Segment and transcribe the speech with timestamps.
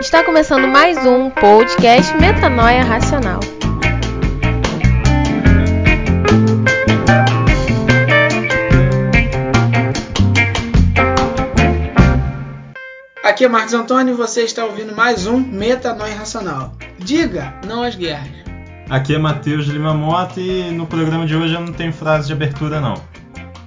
[0.00, 3.38] Está começando mais um podcast Metanoia Racional.
[13.22, 16.72] Aqui é Marcos Antônio e você está ouvindo mais um Metanoia Racional.
[16.98, 18.30] Diga não às guerras.
[18.88, 22.32] Aqui é Matheus Lima Mota e no programa de hoje eu não tenho frase de
[22.32, 22.94] abertura não.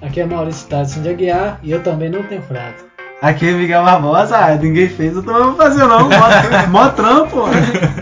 [0.02, 2.83] Aqui é Maurício Tadson de Aguiar e eu também não tenho frase.
[3.24, 6.10] Aqui é Miguel Barbosa, ah, ninguém fez, eu também vou fazer não.
[6.10, 7.44] Mó, mó trampo.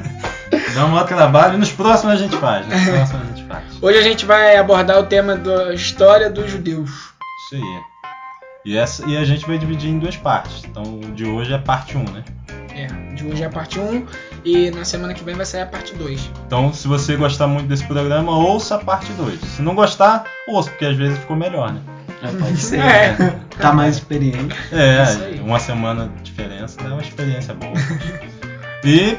[0.74, 2.66] Dá um maior trabalho e nos próximos a gente faz.
[2.66, 3.64] Nos próximos a gente faz.
[3.80, 6.90] Hoje a gente vai abordar o tema da história dos judeus.
[7.46, 7.80] Isso aí.
[8.64, 10.64] E, essa, e a gente vai dividir em duas partes.
[10.64, 12.24] Então o de hoje é parte 1, né?
[12.74, 14.04] É, de hoje é a parte 1
[14.44, 16.32] e na semana que vem vai sair a parte 2.
[16.48, 19.40] Então se você gostar muito desse programa, ouça a parte 2.
[19.40, 21.80] Se não gostar, ouça, porque às vezes ficou melhor, né?
[22.22, 22.78] É, pode ser.
[22.78, 23.16] É.
[23.18, 23.40] né?
[23.58, 24.54] Tá mais experiente.
[24.72, 27.74] É, uma semana de diferença é uma experiência boa.
[28.84, 29.18] e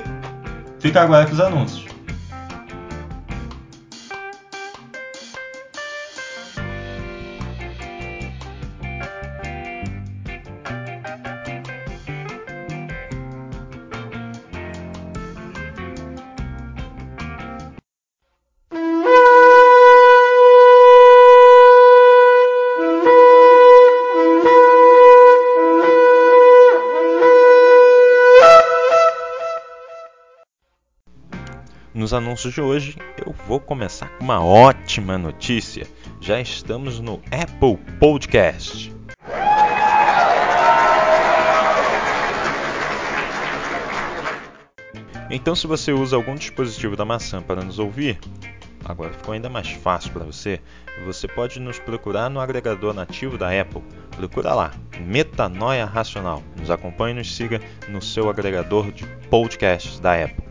[0.79, 1.92] fica agora com os anúncios.
[32.13, 35.87] Anúncios de hoje, eu vou começar com uma ótima notícia.
[36.21, 38.93] Já estamos no Apple Podcast.
[45.29, 48.19] Então, se você usa algum dispositivo da maçã para nos ouvir,
[48.85, 50.61] agora ficou ainda mais fácil para você.
[51.05, 53.81] Você pode nos procurar no agregador nativo da Apple.
[54.15, 56.43] Procura lá, Metanoia Racional.
[56.59, 60.42] Nos acompanhe e nos siga no seu agregador de podcasts da Apple.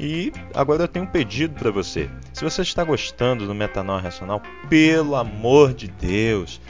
[0.00, 2.08] E agora eu tenho um pedido para você.
[2.32, 6.60] Se você está gostando do Metanoia Racional, pelo amor de Deus,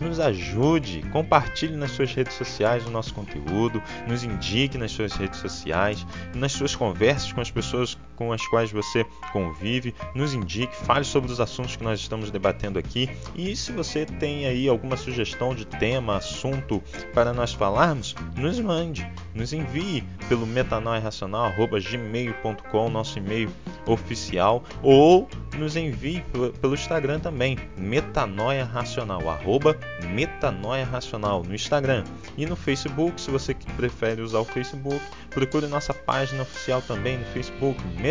[0.00, 5.38] nos ajude, compartilhe nas suas redes sociais o nosso conteúdo, nos indique nas suas redes
[5.38, 11.06] sociais, nas suas conversas com as pessoas com as quais você convive, nos indique, fale
[11.06, 13.08] sobre os assuntos que nós estamos debatendo aqui.
[13.34, 16.82] E se você tem aí alguma sugestão de tema, assunto
[17.14, 23.50] para nós falarmos, nos mande, nos envie pelo metanoiaracional@gmail.com, nosso e-mail
[23.86, 25.26] oficial, ou
[25.56, 26.22] nos envie
[26.60, 29.78] pelo Instagram também, metanoia racional, arroba
[30.12, 32.04] metanoia racional no Instagram.
[32.36, 35.00] E no Facebook, se você prefere usar o Facebook,
[35.30, 38.09] procure nossa página oficial também no Facebook, Metanoia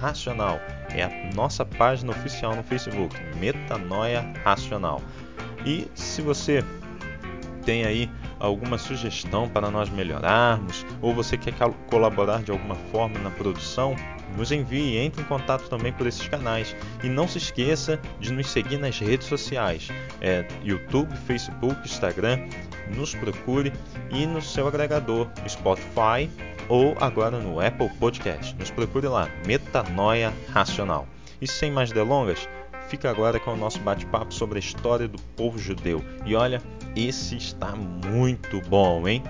[0.00, 0.60] Racional.
[0.90, 5.00] É a nossa página oficial no Facebook, Metanoia Racional.
[5.64, 6.64] E se você
[7.64, 11.52] tem aí alguma sugestão para nós melhorarmos, ou você quer
[11.90, 13.94] colaborar de alguma forma na produção,
[14.36, 16.74] nos envie, entre em contato também por esses canais.
[17.02, 19.88] E não se esqueça de nos seguir nas redes sociais,
[20.20, 22.46] é, YouTube, Facebook, Instagram,
[22.94, 23.72] nos procure
[24.10, 26.30] e no seu agregador Spotify
[26.68, 28.54] ou agora no Apple Podcast.
[28.56, 31.06] Nos procure lá, Metanoia Racional.
[31.40, 32.48] E sem mais delongas,
[32.88, 36.04] fica agora com o nosso bate-papo sobre a história do povo judeu.
[36.24, 36.62] E olha,
[36.96, 39.22] esse está muito bom, hein?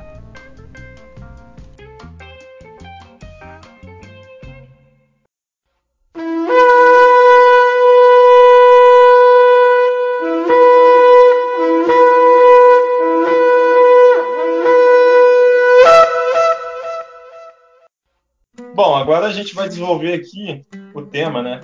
[19.09, 20.61] Agora a gente vai desenvolver aqui
[20.95, 21.63] o tema, né?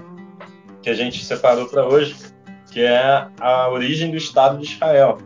[0.82, 2.16] Que a gente separou para hoje,
[2.72, 5.18] que é a origem do Estado de Israel.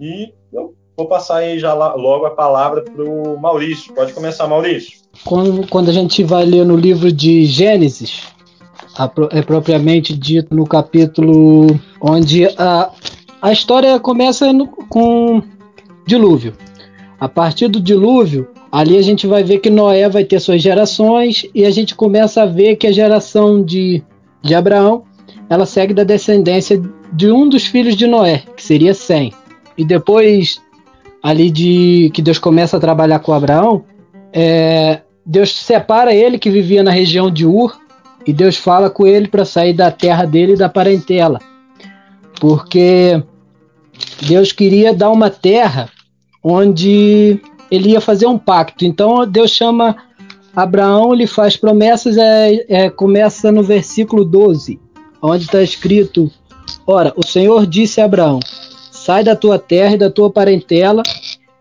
[0.00, 3.92] E eu vou passar aí já logo a palavra para o Maurício.
[3.92, 4.98] Pode começar, Maurício.
[5.24, 8.22] Quando, quando a gente vai ler no livro de Gênesis,
[9.32, 11.66] é propriamente dito no capítulo
[12.00, 12.90] onde a,
[13.42, 15.42] a história começa no- com
[16.06, 16.54] dilúvio.
[17.18, 21.46] A partir do dilúvio, ali a gente vai ver que Noé vai ter suas gerações
[21.54, 24.02] e a gente começa a ver que a geração de,
[24.42, 25.04] de Abraão
[25.48, 26.80] ela segue da descendência
[27.12, 29.32] de um dos filhos de Noé, que seria Sem.
[29.76, 30.60] E depois
[31.22, 33.84] ali de que Deus começa a trabalhar com Abraão,
[34.32, 37.78] é, Deus separa ele que vivia na região de Ur
[38.26, 41.40] e Deus fala com ele para sair da terra dele e da parentela,
[42.38, 43.22] porque
[44.22, 45.88] Deus queria dar uma terra
[46.42, 48.84] onde ele ia fazer um pacto.
[48.84, 49.96] Então Deus chama
[50.54, 54.80] Abraão, lhe faz promessas, é, é, começa no versículo 12,
[55.22, 56.30] onde está escrito:
[56.86, 58.40] Ora, o Senhor disse a Abraão:
[58.90, 61.02] Sai da tua terra e da tua parentela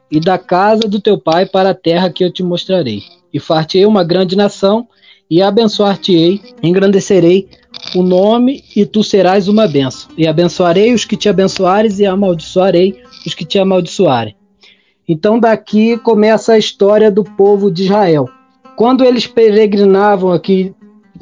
[0.09, 3.03] e da casa do teu pai para a terra que eu te mostrarei.
[3.33, 4.87] E fartei uma grande nação,
[5.29, 7.49] e abençoar-te-ei, engrandecerei
[7.93, 10.09] o nome, e tu serás uma bênção.
[10.17, 14.36] E abençoarei os que te abençoares, e amaldiçoarei os que te amaldiçoarem.
[15.07, 18.27] Então daqui começa a história do povo de Israel.
[18.75, 20.75] Quando eles peregrinavam aqui,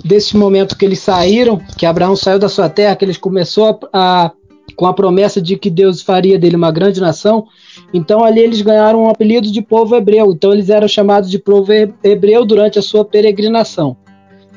[0.03, 4.25] desse momento que eles saíram, que Abraão saiu da sua terra, que eles começou a,
[4.25, 4.31] a
[4.75, 7.45] com a promessa de que Deus faria dele uma grande nação,
[7.93, 10.31] então ali eles ganharam um apelido de povo hebreu.
[10.31, 11.71] Então eles eram chamados de povo
[12.03, 13.95] hebreu durante a sua peregrinação.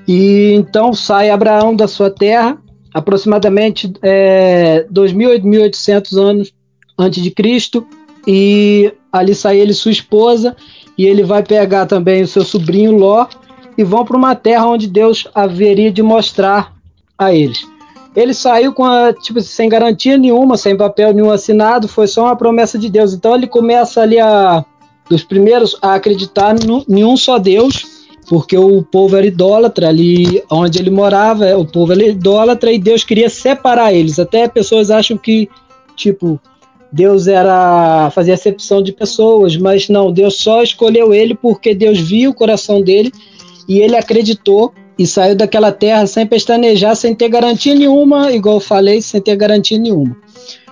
[0.06, 2.58] E então sai Abraão da sua terra,
[2.92, 6.52] aproximadamente é, 2.800 anos
[6.98, 7.86] antes de Cristo,
[8.26, 10.56] e ali sai ele e sua esposa,
[10.96, 13.26] e ele vai pegar também o seu sobrinho Ló,
[13.76, 16.72] e vão para uma terra onde Deus haveria de mostrar
[17.16, 17.64] a eles
[18.16, 22.34] ele saiu com a, tipo, sem garantia nenhuma, sem papel nenhum assinado, foi só uma
[22.34, 23.14] promessa de Deus.
[23.14, 24.64] Então ele começa ali a
[25.08, 26.54] dos primeiros a acreditar
[26.88, 27.86] em um só Deus,
[28.28, 33.04] porque o povo era idólatra ali onde ele morava, o povo era idólatra e Deus
[33.04, 34.18] queria separar eles.
[34.18, 35.48] Até pessoas acham que
[35.96, 36.40] tipo
[36.92, 42.30] Deus era fazia acepção de pessoas, mas não, Deus só escolheu ele porque Deus viu
[42.30, 43.12] o coração dele
[43.68, 48.60] e ele acreditou e saiu daquela terra sem pestanejar, sem ter garantia nenhuma, igual eu
[48.60, 50.16] falei, sem ter garantia nenhuma.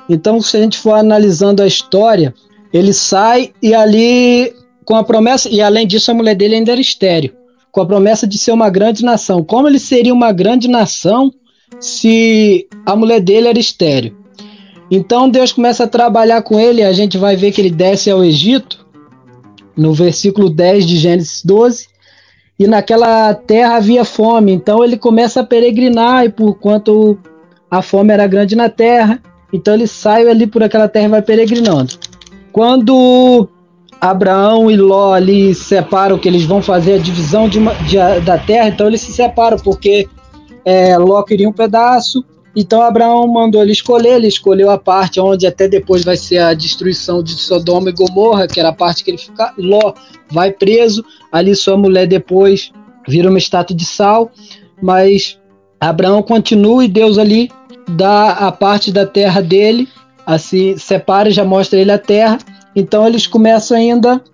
[0.09, 2.35] Então, se a gente for analisando a história,
[2.73, 4.53] ele sai e ali
[4.85, 7.35] com a promessa, e além disso a mulher dele ainda era estéreo,
[7.71, 9.45] com a promessa de ser uma grande nação.
[9.45, 11.33] Como ele seria uma grande nação
[11.79, 14.16] se a mulher dele era estéreo?
[14.91, 18.25] Então Deus começa a trabalhar com ele, a gente vai ver que ele desce ao
[18.25, 18.87] Egito,
[19.77, 21.89] no versículo 10 de Gênesis 12,
[22.59, 24.53] e naquela terra havia fome.
[24.53, 27.19] Então ele começa a peregrinar e por quanto
[27.71, 29.21] a fome era grande na terra,
[29.53, 31.95] então ele sai ali por aquela terra e vai peregrinando.
[32.53, 33.49] Quando
[34.01, 38.39] Abraão e Ló ali separam que eles vão fazer a divisão de uma, de, da
[38.39, 40.09] terra, então eles se separam porque
[40.65, 42.25] é, Ló queria um pedaço,
[42.57, 46.55] então Abraão mandou ele escolher, ele escolheu a parte onde até depois vai ser a
[46.55, 49.53] destruição de Sodoma e Gomorra, que era a parte que ele fica.
[49.59, 49.93] Ló
[50.31, 52.73] vai preso, ali sua mulher depois
[53.07, 54.31] vira uma estátua de sal,
[54.81, 55.39] mas
[55.79, 57.51] Abraão continua e Deus ali
[57.91, 59.87] dá a parte da terra dele,
[60.25, 62.39] assim separa e já mostra ele a terra.
[62.75, 64.25] Então eles começam ainda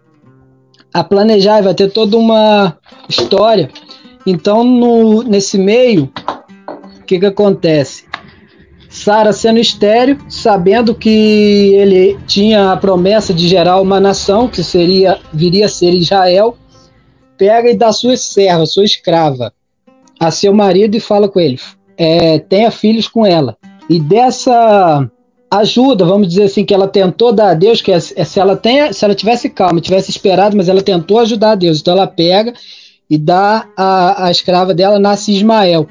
[0.95, 2.79] a planejar, vai ter toda uma
[3.09, 3.69] história.
[4.25, 6.09] Então no, nesse meio,
[7.01, 8.12] o que, que acontece?
[8.93, 11.09] Sara sendo estéreo, sabendo que
[11.75, 16.59] ele tinha a promessa de gerar uma nação que seria viria a ser Israel,
[17.39, 19.51] pega e dá sua serva, sua escrava,
[20.21, 21.59] a seu marido e fala com ele:
[21.97, 23.57] é, tenha filhos com ela.
[23.89, 25.11] E dessa
[25.51, 28.57] ajuda, vamos dizer assim, que ela tentou dar a Deus, que é, é, se ela
[28.57, 32.07] tenha, se ela tivesse calma, tivesse esperado, mas ela tentou ajudar a Deus, então ela
[32.07, 32.53] pega
[33.09, 35.89] e dá a, a escrava dela, nasce Ismael,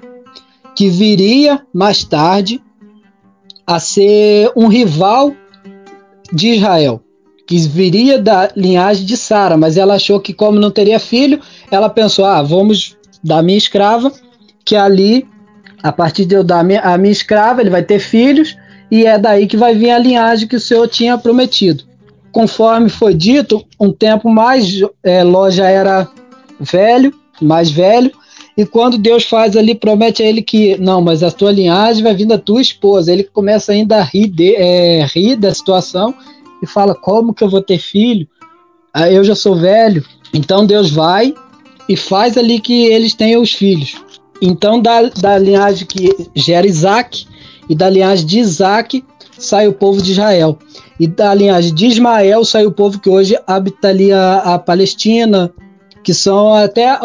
[0.75, 2.61] que viria mais tarde
[3.71, 5.33] a ser um rival
[6.29, 7.01] de Israel,
[7.47, 11.39] que viria da linhagem de Sara, mas ela achou que como não teria filho,
[11.71, 14.11] ela pensou: "Ah, vamos dar minha escrava,
[14.65, 15.25] que ali
[15.81, 18.57] a partir de eu dar a minha escrava, ele vai ter filhos
[18.91, 21.85] e é daí que vai vir a linhagem que o Senhor tinha prometido."
[22.29, 26.09] Conforme foi dito, um tempo mais é, Ló já era
[26.59, 28.11] velho, mais velho,
[28.57, 32.13] e quando Deus faz ali, promete a ele que, não, mas a tua linhagem vai
[32.13, 33.11] vir da tua esposa.
[33.11, 36.13] Ele começa ainda a rir, de, é, rir da situação
[36.61, 38.27] e fala: Como que eu vou ter filho?
[38.93, 40.03] Ah, eu já sou velho.
[40.33, 41.33] Então Deus vai
[41.87, 43.95] e faz ali que eles tenham os filhos.
[44.41, 47.27] Então, da, da linhagem que gera Isaac,
[47.69, 49.03] e da linhagem de Isaac
[49.37, 50.57] sai o povo de Israel.
[50.99, 55.51] E da linhagem de Ismael sai o povo que hoje habita ali a, a Palestina,
[56.03, 56.99] que são até a,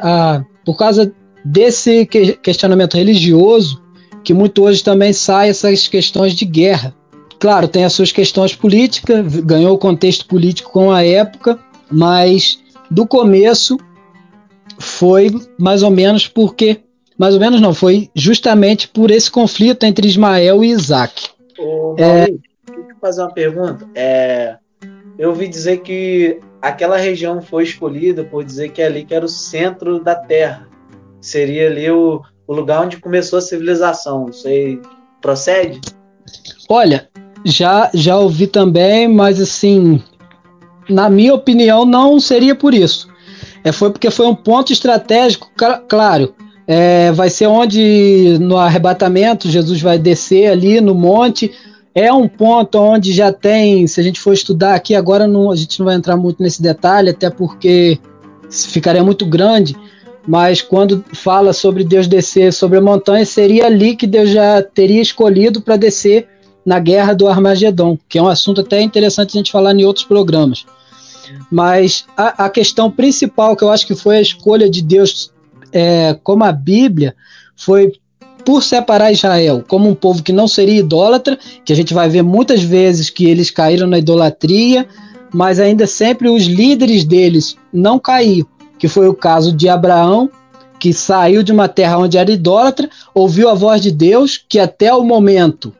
[0.00, 2.04] a por causa desse
[2.42, 3.80] questionamento religioso,
[4.24, 6.92] que muito hoje também sai essas questões de guerra.
[7.38, 11.56] Claro, tem as suas questões políticas, ganhou o contexto político com a época,
[11.88, 12.58] mas
[12.90, 13.76] do começo
[14.78, 16.80] foi mais ou menos porque,
[17.16, 21.28] mais ou menos não, foi justamente por esse conflito entre Ismael e Isaac.
[21.56, 22.26] Ô, é...
[22.26, 22.40] deixa
[22.90, 23.86] eu fazer uma pergunta.
[23.94, 24.56] É,
[25.16, 29.24] eu ouvi dizer que aquela região foi escolhida por dizer que é ali que era
[29.24, 30.68] o centro da Terra.
[31.20, 34.28] Seria ali o, o lugar onde começou a civilização.
[34.28, 34.80] Isso aí
[35.20, 35.80] procede?
[36.68, 37.08] Olha,
[37.44, 40.02] já, já ouvi também, mas assim,
[40.88, 43.08] na minha opinião, não seria por isso.
[43.64, 45.50] É, foi porque foi um ponto estratégico,
[45.88, 46.34] claro.
[46.68, 51.52] É, vai ser onde no arrebatamento Jesus vai descer ali no monte
[51.96, 55.56] é um ponto onde já tem, se a gente for estudar aqui agora, não, a
[55.56, 57.98] gente não vai entrar muito nesse detalhe, até porque
[58.50, 59.74] ficaria muito grande,
[60.28, 65.00] mas quando fala sobre Deus descer sobre a montanha, seria ali que Deus já teria
[65.00, 66.28] escolhido para descer
[66.66, 70.04] na guerra do Armagedon, que é um assunto até interessante a gente falar em outros
[70.04, 70.66] programas.
[71.50, 75.32] Mas a, a questão principal que eu acho que foi a escolha de Deus,
[75.72, 77.16] é, como a Bíblia,
[77.56, 77.94] foi
[78.46, 82.22] por separar Israel como um povo que não seria idólatra, que a gente vai ver
[82.22, 84.86] muitas vezes que eles caíram na idolatria,
[85.34, 88.46] mas ainda sempre os líderes deles não caíram,
[88.78, 90.30] que foi o caso de Abraão,
[90.78, 94.94] que saiu de uma terra onde era idólatra, ouviu a voz de Deus, que até
[94.94, 95.72] o momento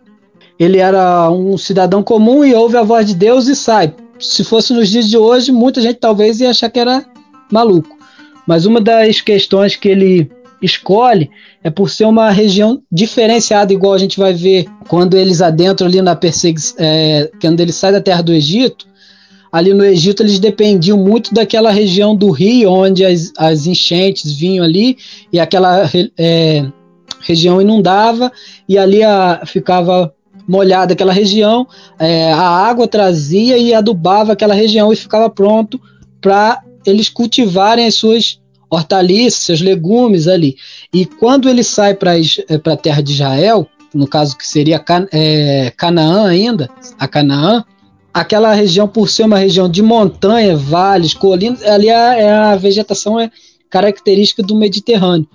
[0.59, 3.95] ele era um cidadão comum e ouve a voz de Deus e sai.
[4.19, 7.05] Se fosse nos dias de hoje, muita gente talvez ia achar que era
[7.53, 7.97] maluco.
[8.45, 10.31] Mas uma das questões que ele
[10.63, 11.31] escolhe
[11.63, 16.01] é por ser uma região diferenciada, igual a gente vai ver quando eles adentram ali
[16.01, 18.87] na perseguição, é, quando eles saem da terra do Egito.
[19.53, 24.65] Ali no Egito eles dependiam muito daquela região do rio, onde as, as enchentes vinham
[24.65, 24.99] ali
[25.33, 26.67] e aquela é,
[27.21, 28.31] região inundava
[28.69, 30.13] e ali a, ficava
[30.47, 31.67] molhada aquela região,
[31.99, 35.81] é, a água trazia e adubava aquela região e ficava pronto
[36.21, 40.57] para eles cultivarem as suas hortaliças, legumes ali.
[40.93, 42.23] E quando ele sai para é,
[42.65, 46.69] a terra de Israel, no caso que seria Can, é, Canaã ainda,
[46.99, 47.65] a Canaã,
[48.13, 53.19] aquela região, por ser uma região de montanha, vales, colinas, ali a, é a vegetação
[53.21, 53.31] é
[53.71, 55.29] característica do Mediterrâneo.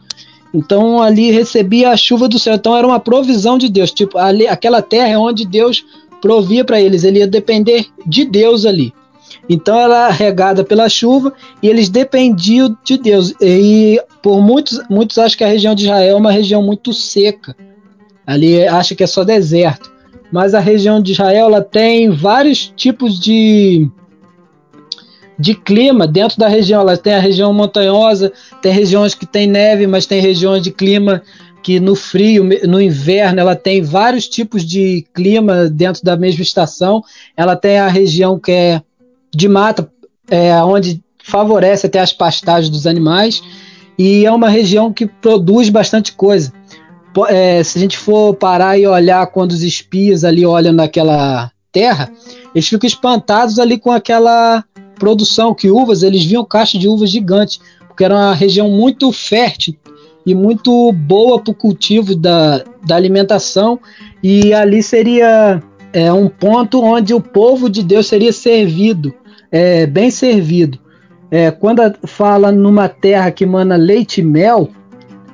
[0.53, 3.91] Então ali recebia a chuva do céu, então era uma provisão de Deus.
[3.91, 5.85] Tipo, ali, aquela terra é onde Deus
[6.21, 8.93] provia para eles, ele ia depender de Deus ali.
[9.49, 13.33] Então ela é regada pela chuva e eles dependiam de Deus.
[13.41, 17.55] E por muitos, muitos acham que a região de Israel é uma região muito seca.
[18.25, 19.91] Ali acha que é só deserto.
[20.31, 23.89] Mas a região de Israel ela tem vários tipos de
[25.37, 26.81] de clima dentro da região.
[26.81, 28.31] Ela tem a região montanhosa,
[28.61, 31.23] tem regiões que tem neve, mas tem regiões de clima
[31.63, 37.03] que no frio, no inverno, ela tem vários tipos de clima dentro da mesma estação.
[37.35, 38.81] Ela tem a região que é
[39.33, 39.91] de mata,
[40.29, 43.41] é, onde favorece até as pastagens dos animais,
[43.97, 46.51] e é uma região que produz bastante coisa.
[47.27, 52.11] É, se a gente for parar e olhar quando os espias ali olham naquela terra,
[52.55, 54.63] eles ficam espantados ali com aquela
[54.95, 59.75] produção que uvas, eles viam caixa de uvas gigante, porque era uma região muito fértil
[60.25, 63.79] e muito boa para o cultivo da, da alimentação,
[64.21, 65.61] e ali seria
[65.91, 69.13] é, um ponto onde o povo de Deus seria servido
[69.51, 70.79] é, bem servido.
[71.29, 74.69] É, quando fala numa terra que mana leite e mel,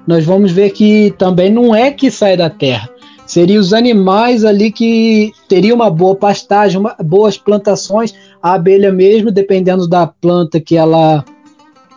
[0.05, 2.89] nós vamos ver que também não é que sai da terra.
[3.25, 9.31] Seriam os animais ali que teriam uma boa pastagem, uma, boas plantações, a abelha mesmo,
[9.31, 11.25] dependendo da planta que ela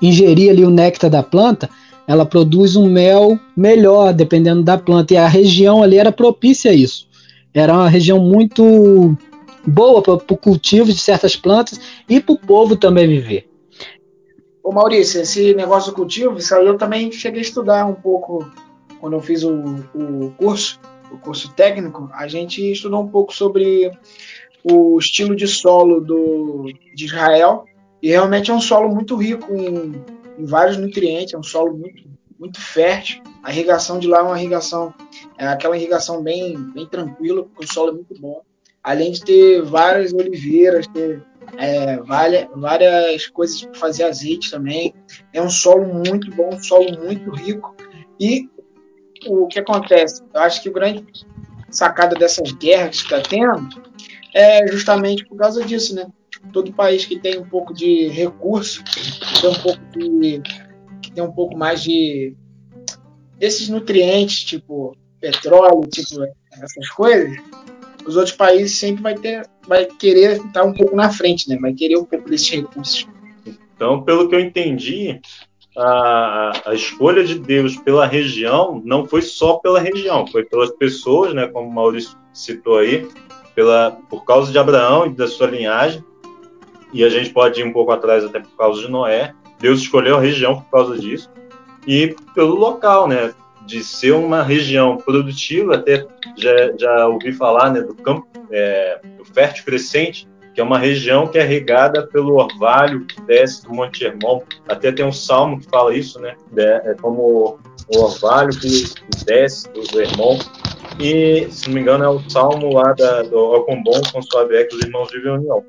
[0.02, 1.70] ingerir ali o néctar da planta,
[2.06, 5.14] ela produz um mel melhor, dependendo da planta.
[5.14, 7.06] E a região ali era propícia a isso.
[7.54, 9.16] Era uma região muito
[9.66, 13.48] boa para o cultivo de certas plantas e para o povo também viver.
[14.62, 18.50] Ô Maurício, esse negócio do cultivo, isso aí eu também cheguei a estudar um pouco
[19.00, 19.54] quando eu fiz o,
[19.94, 20.78] o curso,
[21.10, 23.90] o curso técnico, a gente estudou um pouco sobre
[24.62, 27.64] o estilo de solo do, de Israel
[28.02, 30.04] e realmente é um solo muito rico em,
[30.38, 32.02] em vários nutrientes, é um solo muito,
[32.38, 33.22] muito fértil.
[33.42, 34.92] A irrigação de lá é uma irrigação,
[35.38, 38.42] é aquela irrigação bem, bem tranquila, porque o solo é muito bom
[38.82, 41.22] além de ter várias oliveiras, ter
[41.58, 44.94] é, várias, várias coisas para fazer azeite também.
[45.32, 47.74] É um solo muito bom, um solo muito rico.
[48.18, 48.48] E
[49.26, 50.22] o que acontece?
[50.32, 51.04] Eu acho que o grande
[51.70, 53.68] sacada dessas guerras que está tendo
[54.34, 56.06] é justamente por causa disso, né?
[56.52, 58.82] Todo país que tem um pouco de recurso,
[59.40, 60.40] tem um pouco de,
[61.02, 62.34] que tem um pouco mais de
[63.38, 66.22] desses nutrientes, tipo petróleo, tipo
[66.52, 67.36] essas coisas,
[68.06, 71.56] os outros países sempre vai ter, vai querer estar um pouco na frente, né?
[71.60, 73.06] Vai querer um pouco desses recursos.
[73.74, 75.20] Então, pelo que eu entendi,
[75.76, 81.32] a, a escolha de Deus pela região não foi só pela região, foi pelas pessoas,
[81.34, 81.46] né?
[81.46, 83.08] Como o Maurício citou aí,
[83.54, 86.04] pela, por causa de Abraão e da sua linhagem.
[86.92, 89.32] E a gente pode ir um pouco atrás até por causa de Noé.
[89.58, 91.30] Deus escolheu a região por causa disso
[91.86, 93.32] e pelo local, né?
[93.66, 99.24] De ser uma região produtiva, até já, já ouvi falar né, do campo é, do
[99.24, 104.04] fértil crescente, que é uma região que é regada pelo orvalho que desce do Monte
[104.04, 104.42] Hermon.
[104.68, 106.34] Até tem um salmo que fala isso, né?
[106.84, 110.38] É como o orvalho que, que desce do, do Hermon.
[110.98, 114.56] E, se não me engano, é o salmo lá da, do Ó Bom, com suave
[114.56, 115.64] é que os irmãos vivem em união.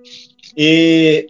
[0.58, 1.28] E,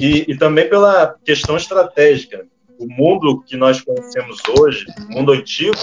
[0.00, 2.44] e, e também pela questão estratégica
[2.78, 5.76] o mundo que nós conhecemos hoje, o mundo antigo,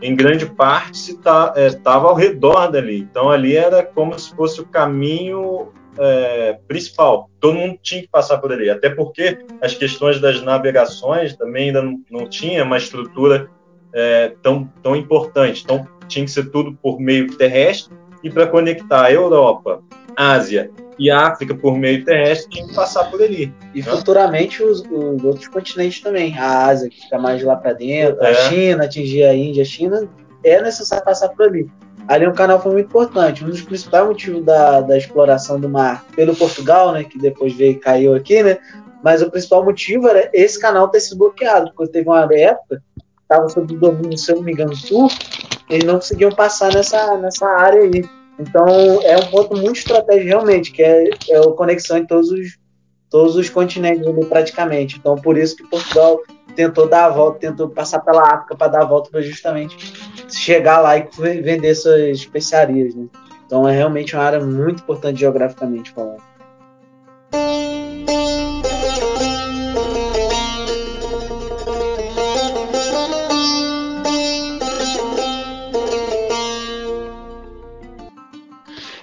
[0.00, 2.98] em grande parte estava é, ao redor dali.
[2.98, 7.28] Então ali era como se fosse o caminho é, principal.
[7.40, 11.82] Todo mundo tinha que passar por ali, até porque as questões das navegações também ainda
[11.82, 13.50] não, não tinha uma estrutura
[13.92, 15.62] é, tão, tão importante.
[15.62, 19.80] Então tinha que ser tudo por meio terrestre e para conectar a Europa,
[20.16, 23.54] Ásia e a África por meio terrestre tinha que passar por ali.
[23.74, 23.84] E né?
[23.84, 26.36] futuramente os, os, outros continentes também.
[26.36, 28.30] A Ásia, que fica mais lá para dentro, é.
[28.30, 30.08] a China, atingir a Índia, a China,
[30.42, 31.70] é necessário passar por ali.
[32.08, 33.44] Ali um canal foi muito importante.
[33.44, 37.72] Um dos principais motivos da, da exploração do mar pelo Portugal, né, que depois veio
[37.72, 38.58] e caiu aqui, né,
[39.02, 42.82] mas o principal motivo era esse canal ter sido bloqueado, porque teve uma época,
[43.22, 45.14] estava sob o domínio, se eu não me engano, turco,
[45.68, 48.04] eles não conseguiam passar nessa, nessa área aí.
[48.38, 48.66] Então
[49.02, 52.58] é um ponto muito estratégico realmente, que é, é a conexão em todos os,
[53.10, 54.96] todos os continentes praticamente.
[54.98, 56.20] Então por isso que Portugal
[56.54, 59.76] tentou dar a volta, tentou passar pela África para dar a volta para justamente
[60.30, 61.08] chegar lá e
[61.40, 62.94] vender suas especiarias.
[62.94, 63.06] Né?
[63.46, 66.22] Então é realmente uma área muito importante geograficamente falando.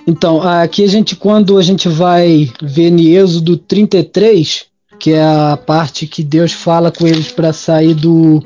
[0.08, 4.66] Então, aqui a gente, quando a gente vai ver em Êxodo 33,
[5.00, 8.44] que é a parte que Deus fala com eles para sair do.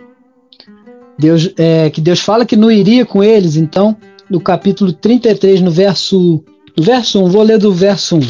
[1.17, 3.95] Deus, é, que Deus fala que não iria com eles, então,
[4.29, 6.41] no capítulo 33, no verso,
[6.77, 8.21] no verso 1, vou ler do verso 1.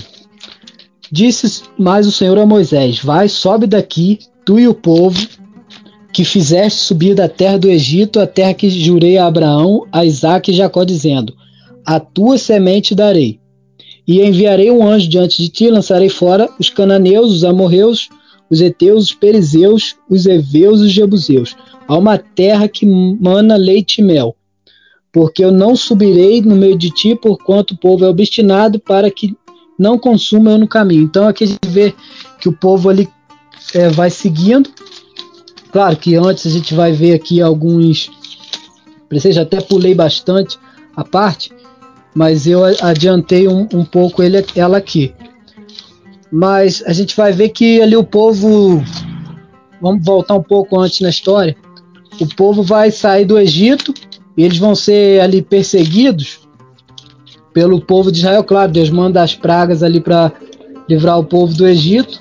[1.11, 5.19] Disse mais o Senhor a Moisés: Vai, sobe daqui, tu e o povo
[6.11, 10.51] que fizeste subir da terra do Egito, a terra que jurei a Abraão, a Isaque
[10.51, 11.35] e Jacó, dizendo:
[11.89, 13.39] a tua semente darei.
[14.07, 18.09] E enviarei um anjo diante de ti, lançarei fora os cananeus, os amorreus,
[18.47, 21.55] os heteus, os perizeus, os heveus e os jebuseus,
[21.87, 24.35] a uma terra que mana leite e mel.
[25.11, 29.35] Porque eu não subirei no meio de ti, porquanto o povo é obstinado, para que
[29.77, 31.01] não consuma eu no caminho.
[31.01, 31.95] Então aqui a gente vê
[32.39, 33.09] que o povo ali
[33.73, 34.69] é, vai seguindo.
[35.71, 38.11] Claro que antes a gente vai ver aqui alguns.
[39.07, 40.55] Precisa até pulei bastante
[40.95, 41.51] a parte,
[42.19, 45.13] mas eu adiantei um, um pouco ele, ela aqui.
[46.29, 48.83] Mas a gente vai ver que ali o povo,
[49.81, 51.55] vamos voltar um pouco antes na história,
[52.19, 53.93] o povo vai sair do Egito
[54.35, 56.41] e eles vão ser ali perseguidos
[57.53, 58.43] pelo povo de Israel.
[58.43, 60.29] Claro, Deus manda as pragas ali para
[60.89, 62.19] livrar o povo do Egito.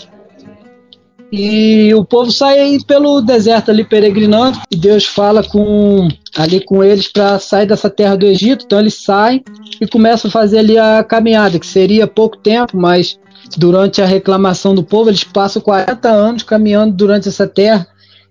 [1.33, 6.07] E o povo sai pelo deserto ali peregrinando e Deus fala com
[6.39, 8.65] ali com eles para sair dessa terra do Egito.
[8.65, 9.43] Então eles saem
[9.81, 13.19] e começam a fazer ali a caminhada, que seria pouco tempo, mas
[13.57, 17.89] durante a reclamação do povo, eles passam 40 anos caminhando durante essa terra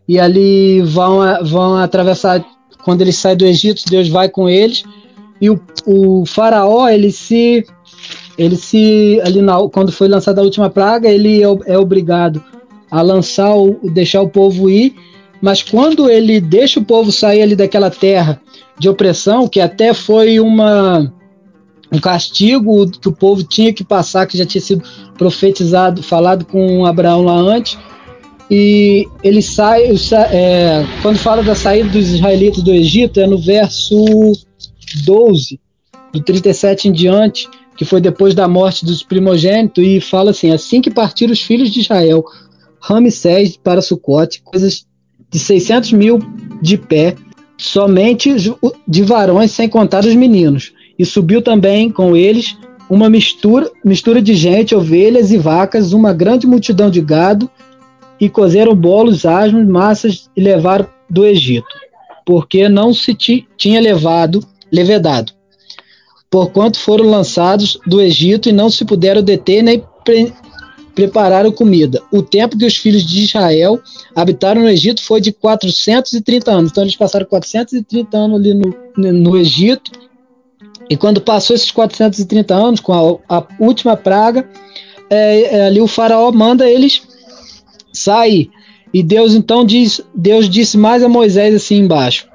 [0.07, 2.43] e ali vão, vão atravessar.
[2.81, 4.85] Quando eles saem do Egito, Deus vai com eles
[5.41, 7.65] e o, o faraó ele se
[8.37, 12.41] ele se ali na, quando foi lançada a última praga ele é, é obrigado
[12.89, 14.95] a lançar o deixar o povo ir,
[15.41, 18.41] mas quando ele deixa o povo sair ali daquela terra
[18.79, 21.11] de opressão, que até foi uma
[21.91, 24.83] um castigo que o povo tinha que passar, que já tinha sido
[25.17, 27.77] profetizado, falado com Abraão lá antes.
[28.49, 29.83] E ele sai,
[30.31, 34.05] é, quando fala da saída dos israelitas do Egito, é no verso
[35.05, 35.59] 12,
[36.13, 40.81] do 37 em diante, que foi depois da morte dos primogênitos, e fala assim: assim
[40.81, 42.23] que partiram os filhos de Israel
[42.81, 44.86] Ramsés para Sucote, coisas
[45.29, 46.19] de 600 mil
[46.61, 47.15] de pé,
[47.57, 48.35] somente
[48.87, 50.73] de varões, sem contar os meninos.
[50.97, 52.57] E subiu também com eles
[52.89, 57.49] uma mistura, mistura de gente, ovelhas e vacas, uma grande multidão de gado,
[58.19, 61.67] e cozeram bolos, asmos, massas e levaram do Egito,
[62.25, 65.33] porque não se tinha levado levedado.
[66.29, 69.83] Porquanto foram lançados do Egito e não se puderam deter nem
[70.97, 72.01] prepararam comida.
[72.11, 73.79] O tempo que os filhos de Israel
[74.15, 76.71] habitaram no Egito foi de 430 anos.
[76.71, 79.91] Então eles passaram 430 anos ali no, no Egito.
[80.89, 84.49] E quando passou esses 430 anos, com a, a última praga,
[85.07, 87.03] é, é, ali o faraó manda eles
[87.93, 88.49] sair.
[88.91, 92.27] E Deus então diz, Deus disse mais a Moisés assim embaixo.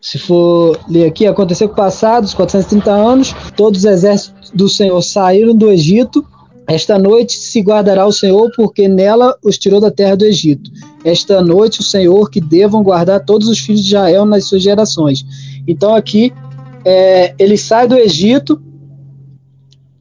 [0.00, 5.56] Se for ler aqui, aconteceu que passados 430 anos, todos os exércitos do Senhor saíram
[5.56, 6.24] do Egito
[6.68, 10.70] esta noite se guardará o Senhor, porque nela os tirou da terra do Egito.
[11.02, 15.24] Esta noite o Senhor que devam guardar todos os filhos de Israel nas suas gerações.
[15.66, 16.30] Então aqui
[16.84, 18.60] é, ele sai do Egito,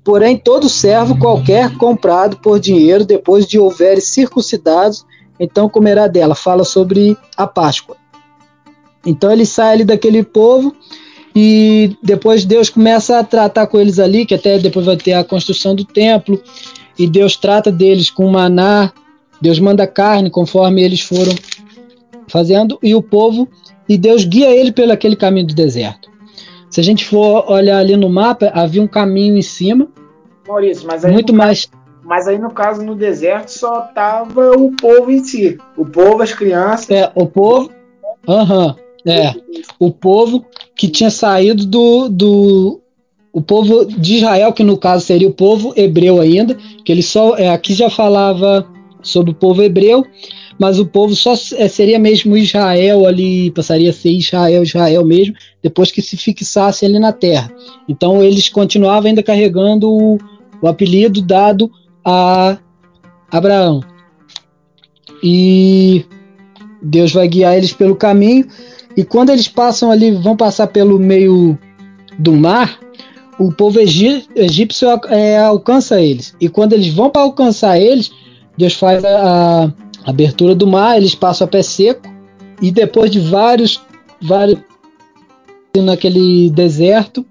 [0.04, 5.06] porém todo servo qualquer comprado por dinheiro, depois de houver circuncidados,
[5.40, 6.36] então comerá dela.
[6.36, 7.96] Fala sobre a Páscoa.
[9.06, 10.76] Então ele sai ali daquele povo
[11.40, 15.24] e depois Deus começa a tratar com eles ali, que até depois vai ter a
[15.24, 16.42] construção do templo,
[16.98, 18.92] e Deus trata deles com maná,
[19.40, 21.36] Deus manda carne conforme eles foram
[22.28, 23.48] fazendo, e o povo,
[23.88, 26.10] e Deus guia ele pelo aquele caminho do deserto.
[26.72, 29.88] Se a gente for olhar ali no mapa, havia um caminho em cima.
[30.48, 31.68] Maurício, mas aí muito mais.
[31.68, 36.24] Caso, mas aí no caso no deserto só tava o povo em si, o povo,
[36.24, 36.90] as crianças.
[36.90, 37.70] É, o povo.
[38.28, 38.70] Aham.
[38.70, 38.88] Uhum.
[39.10, 39.34] É,
[39.80, 40.46] o povo
[40.78, 42.82] que tinha saído do, do
[43.34, 47.36] o povo de Israel, que no caso seria o povo hebreu ainda, que ele só
[47.36, 48.66] é, aqui já falava
[49.02, 50.06] sobre o povo hebreu,
[50.60, 55.36] mas o povo só é, seria mesmo Israel ali, passaria a ser Israel, Israel mesmo,
[55.62, 57.52] depois que se fixasse ali na terra.
[57.88, 60.18] Então eles continuavam ainda carregando o,
[60.62, 61.72] o apelido dado
[62.04, 62.58] a
[63.32, 63.82] Abraão.
[65.24, 66.06] E
[66.82, 68.48] Deus vai guiar eles pelo caminho
[68.98, 71.56] e quando eles passam ali, vão passar pelo meio
[72.18, 72.80] do mar,
[73.40, 76.36] o povo egípcio é, alcança eles.
[76.42, 78.12] E quando eles vão para alcançar eles,
[78.58, 82.10] Deus faz a, a, abertura do mar, eles passam a pé seco.
[82.60, 83.80] E depois de vários,
[84.20, 84.60] vários
[85.78, 87.24] naquele deserto,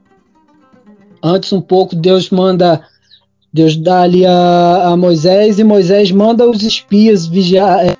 [1.20, 2.80] antes um pouco Deus manda
[3.52, 7.96] Deus dá ali a, a Moisés e Moisés manda os espias vigiar, é,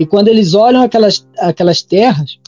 [0.00, 2.38] e quando eles olham aquelas, aquelas terras,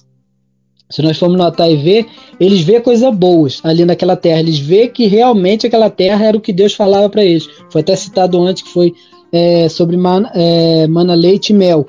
[0.89, 2.07] se nós formos notar e ver,
[2.41, 4.41] eles vê coisas boas ali naquela terra.
[4.41, 7.47] Eles vê que realmente aquela terra era o que Deus falava para eles.
[7.71, 8.95] Foi até citado antes que foi
[9.31, 11.87] é, sobre mana, é, mana, leite e mel.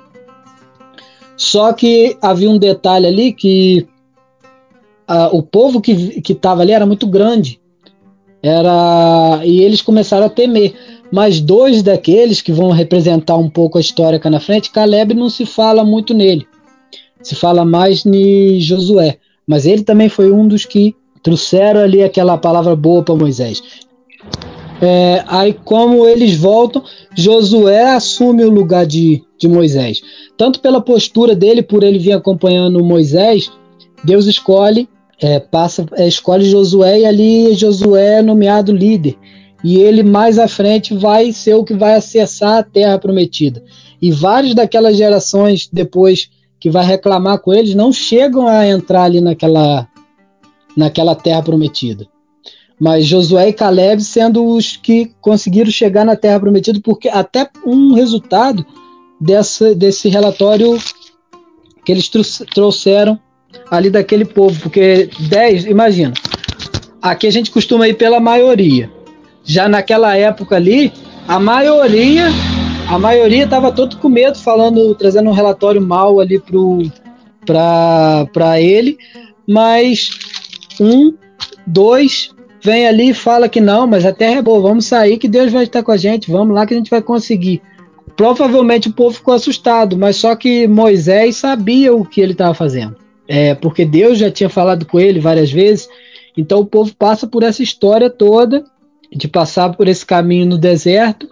[1.38, 3.88] Só que havia um detalhe ali que
[5.08, 7.62] a, o povo que estava ali era muito grande.
[8.42, 10.74] Era e eles começaram a temer
[11.14, 15.30] mas dois daqueles que vão representar um pouco a história cá na frente, Caleb não
[15.30, 16.48] se fala muito nele.
[17.22, 19.20] Se fala mais em Josué.
[19.46, 23.62] Mas ele também foi um dos que trouxeram ali aquela palavra boa para Moisés.
[24.82, 26.84] É, aí, como eles voltam,
[27.16, 30.02] Josué assume o lugar de, de Moisés.
[30.36, 33.52] Tanto pela postura dele, por ele vir acompanhando Moisés,
[34.04, 34.90] Deus escolhe,
[35.22, 39.16] é, passa, é, escolhe Josué e ali Josué é nomeado líder
[39.64, 43.64] e ele mais à frente vai ser o que vai acessar a terra prometida.
[44.02, 49.22] E várias daquelas gerações depois que vai reclamar com eles não chegam a entrar ali
[49.22, 49.88] naquela
[50.76, 52.08] naquela terra prometida.
[52.80, 57.94] Mas Josué e Caleb sendo os que conseguiram chegar na terra prometida, porque até um
[57.94, 58.66] resultado
[59.22, 60.78] dessa, desse relatório
[61.86, 62.10] que eles
[62.54, 63.20] trouxeram
[63.70, 66.14] ali daquele povo, porque 10, imagina,
[67.02, 68.92] aqui a gente costuma ir pela maioria,
[69.44, 70.92] já naquela época ali,
[71.28, 72.28] a maioria,
[72.90, 76.42] a maioria estava todo com medo, falando, trazendo um relatório mal ali
[77.46, 78.98] para ele,
[79.48, 80.10] mas
[80.80, 81.14] um,
[81.68, 85.28] dois vem ali e fala que não, mas a terra é boa, vamos sair que
[85.28, 87.62] Deus vai estar com a gente, vamos lá que a gente vai conseguir.
[88.16, 92.96] Provavelmente o povo ficou assustado, mas só que Moisés sabia o que ele estava fazendo.
[93.28, 95.90] É, porque Deus já tinha falado com ele várias vezes.
[96.38, 98.64] Então o povo passa por essa história toda
[99.16, 101.30] de passar por esse caminho no deserto.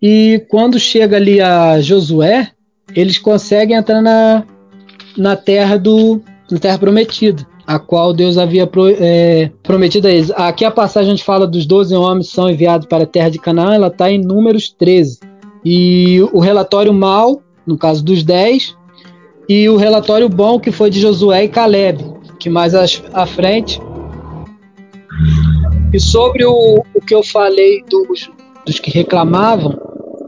[0.00, 2.50] E quando chega ali a Josué,
[2.94, 4.44] eles conseguem entrar na,
[5.16, 6.20] na terra do
[6.50, 10.30] na terra prometida, a qual Deus havia pro, é, prometido a eles.
[10.32, 13.74] Aqui a passagem gente fala dos 12 homens são enviados para a terra de Canaã,
[13.74, 15.20] ela está em números 13.
[15.64, 18.76] E o relatório mal, no caso dos 10,
[19.48, 22.04] e o relatório bom que foi de Josué e Caleb,
[22.38, 23.80] que mais à frente
[25.94, 28.28] e sobre o, o que eu falei dos,
[28.66, 29.78] dos que reclamavam,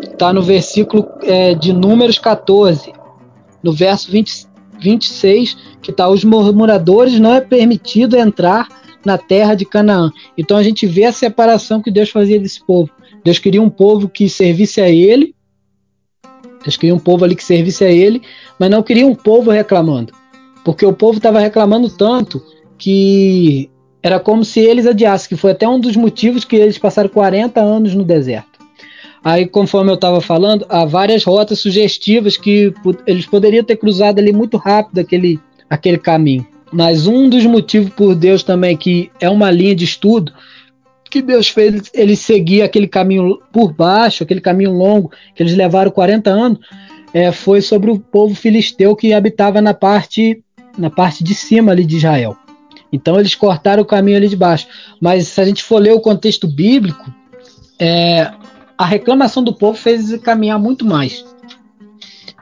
[0.01, 2.93] está no versículo é, de Números 14,
[3.65, 4.47] no verso 20,
[4.79, 8.69] 26, que está: Os murmuradores não é permitido entrar
[9.05, 10.13] na terra de Canaã.
[10.39, 12.89] Então a gente vê a separação que Deus fazia desse povo.
[13.25, 15.35] Deus queria um povo que servisse a Ele,
[16.63, 18.23] Deus queria um povo ali que servisse a Ele,
[18.57, 20.13] mas não queria um povo reclamando.
[20.65, 22.41] Porque o povo estava reclamando tanto
[22.79, 23.69] que
[24.07, 27.61] era como se eles adiassem, que foi até um dos motivos que eles passaram 40
[27.61, 28.57] anos no deserto.
[29.25, 32.73] Aí, conforme eu estava falando, há várias rotas sugestivas que
[33.05, 36.47] eles poderiam ter cruzado ali muito rápido aquele, aquele caminho.
[36.73, 40.33] Mas um dos motivos por Deus também, que é uma linha de estudo,
[41.11, 45.91] que Deus fez eles seguir aquele caminho por baixo, aquele caminho longo, que eles levaram
[45.91, 46.61] 40 anos,
[47.13, 50.45] é, foi sobre o povo filisteu que habitava na parte,
[50.79, 52.37] na parte de cima ali de Israel.
[52.93, 54.67] Então eles cortaram o caminho ali de baixo.
[55.01, 57.13] Mas se a gente for ler o contexto bíblico,
[57.79, 58.31] é,
[58.79, 61.25] a reclamação do povo fez caminhar muito mais.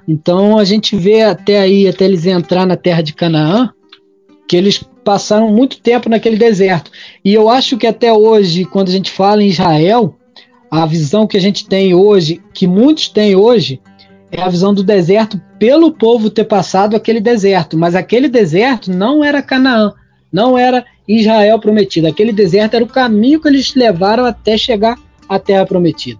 [0.06, 3.70] Então a gente vê até aí, até eles entrar na terra de Canaã,
[4.48, 6.90] que eles passaram muito tempo naquele deserto.
[7.24, 10.16] E eu acho que até hoje, quando a gente fala em Israel,
[10.70, 13.80] a visão que a gente tem hoje, que muitos têm hoje,
[14.30, 17.78] é a visão do deserto pelo povo ter passado aquele deserto.
[17.78, 19.92] Mas aquele deserto não era Canaã,
[20.34, 22.08] não era Israel prometido.
[22.08, 26.18] Aquele deserto era o caminho que eles levaram até chegar à terra prometida.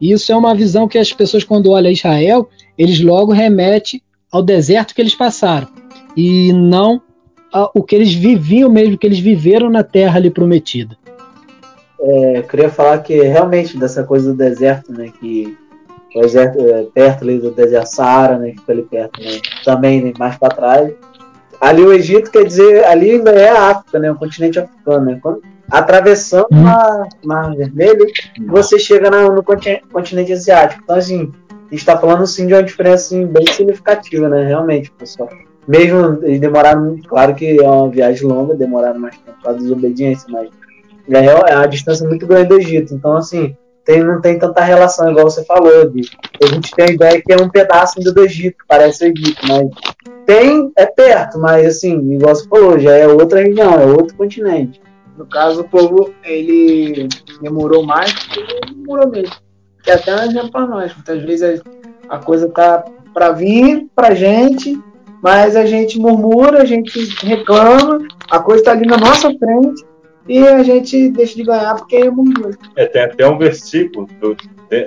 [0.00, 4.00] E isso é uma visão que as pessoas, quando olham Israel, eles logo remetem
[4.32, 5.68] ao deserto que eles passaram.
[6.16, 7.02] E não
[7.74, 10.96] o que eles viviam mesmo, que eles viveram na terra ali prometida.
[12.00, 15.54] É, eu queria falar que realmente dessa coisa do deserto, né, que
[16.16, 19.32] o deserto, é, perto ali do deserto Saara, né, que fica ali perto, né,
[19.64, 20.94] também né, mais para trás.
[21.60, 25.18] Ali o Egito quer dizer, ali ainda é a África, né, o continente africano, né,
[25.22, 28.06] quando, atravessando o mar, mar Vermelho,
[28.46, 30.80] você chega na, no continente, continente asiático.
[30.82, 34.90] Então assim, a gente está falando sim de uma diferença assim, bem significativa, né, realmente,
[34.92, 35.28] pessoal.
[35.68, 40.48] Mesmo eles demoraram, claro que é uma viagem longa, demoraram mais tempo para desobediência, mas
[41.08, 42.94] é, é a distância muito grande do Egito.
[42.94, 43.54] Então, assim,
[43.90, 46.08] tem, não tem tanta relação, igual você falou, de,
[46.40, 49.40] a gente tem a ideia que é um pedaço ainda do Egito, parece o Egito,
[49.48, 49.68] mas
[50.24, 54.80] tem, é perto, mas assim, igual você falou, já é outra região, é outro continente.
[55.18, 57.08] No caso, o povo, ele
[57.42, 58.14] demorou mais
[58.72, 59.34] demorou mesmo.
[59.82, 60.94] Que até um exemplo para nós.
[60.94, 61.62] Muitas vezes
[62.08, 64.80] a coisa tá para vir pra gente,
[65.20, 67.98] mas a gente murmura, a gente reclama,
[68.30, 69.84] a coisa está ali na nossa frente
[70.30, 72.56] e a gente deixa de ganhar porque murmura.
[72.76, 74.36] É, tem até um versículo do,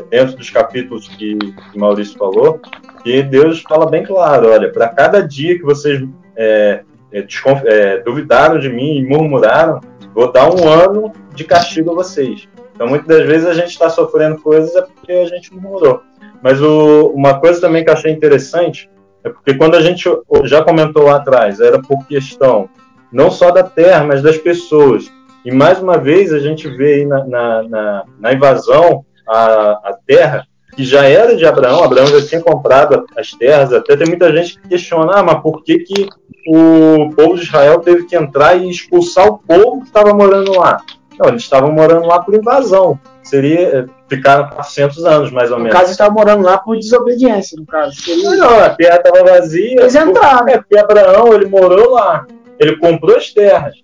[0.10, 2.62] dentro dos capítulos que, que Maurício falou,
[3.04, 6.02] que Deus fala bem claro: olha, para cada dia que vocês
[6.38, 7.28] é, é,
[7.66, 9.82] é, duvidaram de mim e murmuraram,
[10.16, 12.48] vou dar um ano de castigo a vocês.
[12.74, 16.02] Então, muitas das vezes a gente está sofrendo coisas é porque a gente murmurou.
[16.42, 18.90] Mas o, uma coisa também que eu achei interessante
[19.26, 20.10] é porque quando a gente
[20.46, 22.70] já comentou lá atrás, era por questão
[23.12, 25.12] não só da terra, mas das pessoas.
[25.46, 29.98] E mais uma vez a gente vê aí na, na, na, na invasão a, a
[30.06, 34.36] terra, que já era de Abraão, Abraão já tinha comprado as terras, até tem muita
[34.36, 36.10] gente que questiona, ah, mas por que, que
[36.48, 40.82] o povo de Israel teve que entrar e expulsar o povo que estava morando lá?
[41.20, 43.00] Não, eles estavam morando lá por invasão.
[43.22, 45.74] Seria, eh, ficaram 400 anos, mais ou menos.
[45.74, 47.96] No caso, estavam morando lá por desobediência, no caso.
[48.02, 48.32] Seria...
[48.32, 49.80] Não, não, a terra estava vazia.
[49.80, 50.48] Eles entraram.
[50.48, 52.26] É porque Abraão, ele morou lá.
[52.60, 53.76] Ele comprou as terras,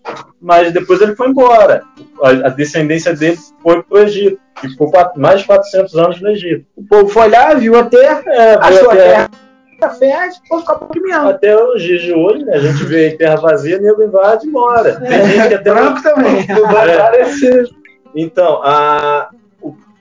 [0.42, 1.82] mas depois ele foi embora.
[2.22, 4.40] A, a descendência dele foi para o Egito.
[4.64, 6.66] E ficou mais de 400 anos no Egito.
[6.76, 9.30] O povo foi lá, viu a terra, é, achou a terra,
[9.80, 10.42] terra fértil.
[11.30, 15.00] Até os dias de hoje, né, a gente vê terra vazia, nego invade e mora.
[15.00, 16.46] Tem É, gente que até branco também.
[16.50, 17.80] É.
[18.16, 19.30] Então, a,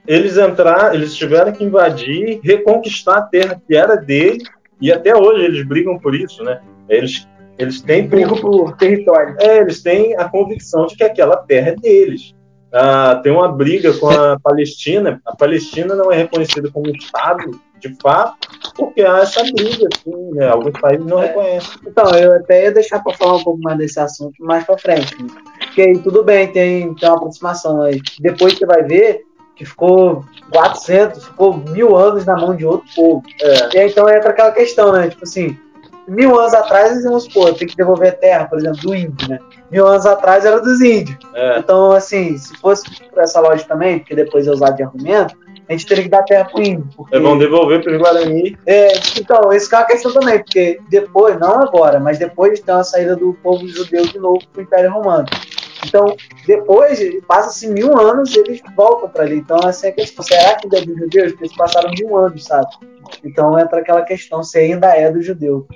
[0.06, 4.42] eles entraram, eles tiveram que invadir, reconquistar a terra que era dele,
[4.80, 6.60] e até hoje eles brigam por isso, né?
[6.88, 7.28] Eles,
[7.58, 9.36] eles têm Brigo por território.
[9.40, 12.34] é, eles têm a convicção de que aquela terra é deles.
[12.72, 15.20] Ah, tem uma briga com a Palestina.
[15.26, 19.88] A Palestina não é reconhecida como Estado, de fato, porque há essa briga.
[19.92, 20.48] Assim, né?
[20.48, 21.80] Alguns países não reconhecem.
[21.86, 25.20] Então, eu até ia deixar para falar um pouco mais desse assunto mais para frente.
[25.22, 25.28] né?
[25.60, 28.00] Porque aí tudo bem, tem, tem uma aproximação aí.
[28.20, 29.22] Depois você vai ver
[29.56, 33.22] que ficou 400, ficou mil anos na mão de outro povo.
[33.42, 33.76] É.
[33.76, 35.08] E aí então entra aquela questão, né?
[35.08, 35.58] Tipo assim,
[36.08, 39.38] mil anos atrás, vamos supor, tem que devolver a terra, por exemplo, do índio, né?
[39.70, 41.18] Mil anos atrás era dos índios.
[41.34, 45.36] É, Então, assim, se fosse por essa lógica também, porque depois é usado de argumento,
[45.68, 46.88] a gente teria que dar terra pro índio.
[46.96, 47.14] Porque...
[47.14, 48.56] é, vão devolver para os Guarani.
[48.66, 52.82] É, então, isso é uma questão também, porque depois, não agora, mas depois tem a
[52.82, 55.26] saída do povo judeu de novo para o Império Romano.
[55.86, 59.36] Então, depois, passa-se mil anos e eles voltam para ali.
[59.36, 60.24] Então, é a questão.
[60.24, 61.32] Será que é dos judeus?
[61.32, 62.68] Porque eles passaram mil anos, sabe?
[63.24, 65.66] Então, entra aquela questão, se ainda é do judeu.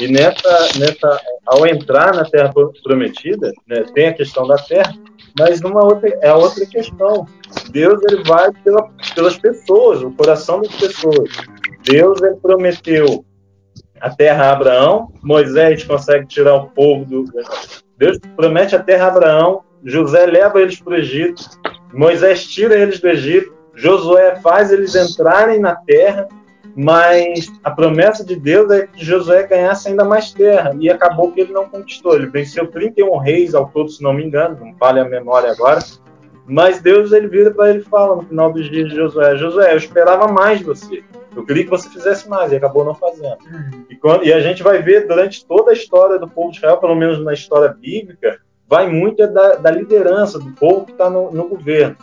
[0.00, 2.52] E nessa, nessa, ao entrar na Terra
[2.82, 4.92] Prometida, né, tem a questão da terra,
[5.38, 7.26] mas numa outra, é outra questão.
[7.70, 11.30] Deus ele vai pela, pelas pessoas, o coração das pessoas.
[11.84, 13.24] Deus ele prometeu
[14.00, 17.24] a terra a Abraão, Moisés consegue tirar o povo do.
[17.96, 21.42] Deus promete a terra a Abraão, José leva eles para o Egito,
[21.92, 26.28] Moisés tira eles do Egito, Josué faz eles entrarem na terra,
[26.76, 31.40] mas a promessa de Deus é que Josué ganhasse ainda mais terra, e acabou que
[31.40, 32.14] ele não conquistou.
[32.14, 35.80] Ele venceu 31 reis ao todo, se não me engano, não vale a memória agora.
[36.46, 39.72] Mas Deus ele vira para ele e fala no final dos dias de Josué: Josué,
[39.72, 41.02] eu esperava mais de você.
[41.34, 43.38] Eu queria que você fizesse mais e acabou não fazendo.
[43.90, 46.78] E, quando, e a gente vai ver durante toda a história do povo de Israel,
[46.78, 51.10] pelo menos na história bíblica, vai muito é da, da liderança, do povo que está
[51.10, 51.96] no, no, governo.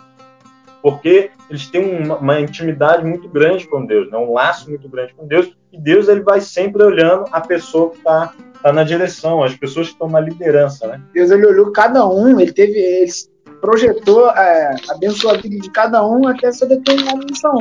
[0.81, 4.17] Porque eles têm uma, uma, intimidade muito grande com Deus, né?
[4.17, 7.97] um laço muito grande com Deus, e Deus ele vai sempre olhando a pessoa que
[7.97, 10.87] está tá na direção, as pessoas que estão na liderança.
[10.87, 11.01] Né?
[11.13, 13.11] Deus ele olhou cada um, ele teve, ele
[13.59, 17.57] projetou, é, abençoou a vida de cada um até essa determinada missão.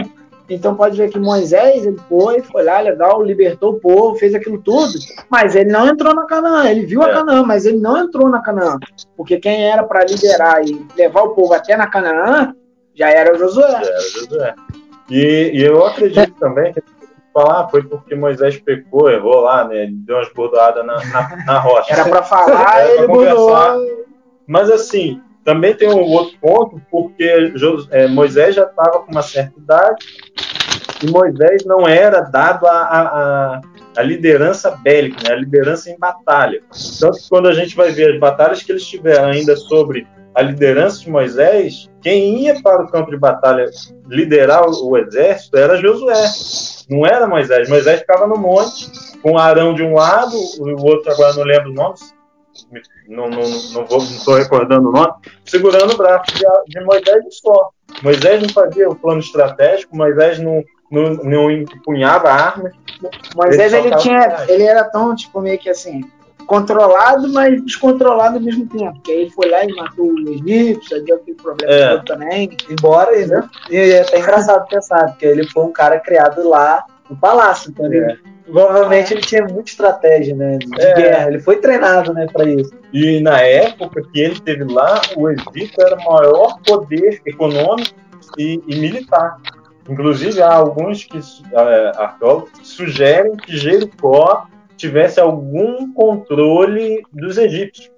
[0.50, 4.60] Então pode ver que Moisés, ele foi, foi lá, legal, libertou o povo, fez aquilo
[4.60, 4.92] tudo,
[5.30, 6.68] mas ele não entrou na Canaã.
[6.68, 7.06] Ele viu é.
[7.06, 8.76] a Canaã, mas ele não entrou na Canaã.
[9.16, 12.52] Porque quem era para liderar e levar o povo até na Canaã
[12.94, 13.70] já era o Josué.
[13.70, 14.54] Já era o Josué.
[15.08, 16.40] E, e eu acredito é.
[16.40, 16.82] também que
[17.32, 19.88] falar foi porque Moisés pecou, errou lá, né?
[19.88, 21.92] Deu umas bordoadas na, na, na rocha.
[21.92, 23.52] Era para falar, ele mudou.
[24.48, 27.52] Mas assim, também tem um outro ponto, porque
[27.90, 30.04] é, Moisés já estava com uma certa idade
[31.02, 33.60] e Moisés não era dado a, a,
[33.96, 36.60] a liderança bélica, né, a liderança em batalha.
[36.98, 40.42] Tanto que quando a gente vai ver as batalhas que eles tiveram ainda sobre a
[40.42, 43.64] liderança de Moisés, quem ia para o campo de batalha
[44.06, 46.24] liderar o, o exército era Josué,
[46.88, 47.68] não era Moisés.
[47.68, 48.90] Moisés ficava no monte,
[49.22, 51.96] com Arão de um lado, o outro agora não lembro o nome,
[53.08, 55.12] não, não, não vou, não estou recordando o nome,
[55.44, 57.70] segurando o braço de, de Moisés só.
[58.02, 62.72] Moisés não fazia o plano estratégico, Moisés não, não, não empunhava armas.
[63.34, 66.02] Moisés ele, ele tinha, ele era tão tipo meio que assim
[66.50, 68.94] controlado, mas descontrolado ao mesmo tempo.
[68.94, 72.02] Porque aí ele foi lá e matou o egípcio, deu aquele problema é.
[72.02, 72.56] também.
[72.68, 73.48] Embora, né?
[73.70, 77.92] e é até engraçado pensar, porque ele foi um cara criado lá no palácio, então
[77.92, 78.16] é.
[78.46, 80.58] Provavelmente ele tinha muita estratégia, né?
[80.58, 80.94] De é.
[80.94, 81.28] guerra.
[81.28, 82.72] Ele foi treinado, né, para isso.
[82.92, 87.94] E na época que ele esteve lá, o Egito era o maior poder econômico
[88.36, 89.36] e, e militar.
[89.88, 94.46] Inclusive, há alguns que é, arqueólogos sugerem que Jericó
[94.76, 97.90] tivesse algum controle dos egípcios.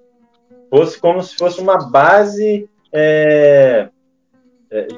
[0.69, 3.89] Fosse como se fosse uma base é,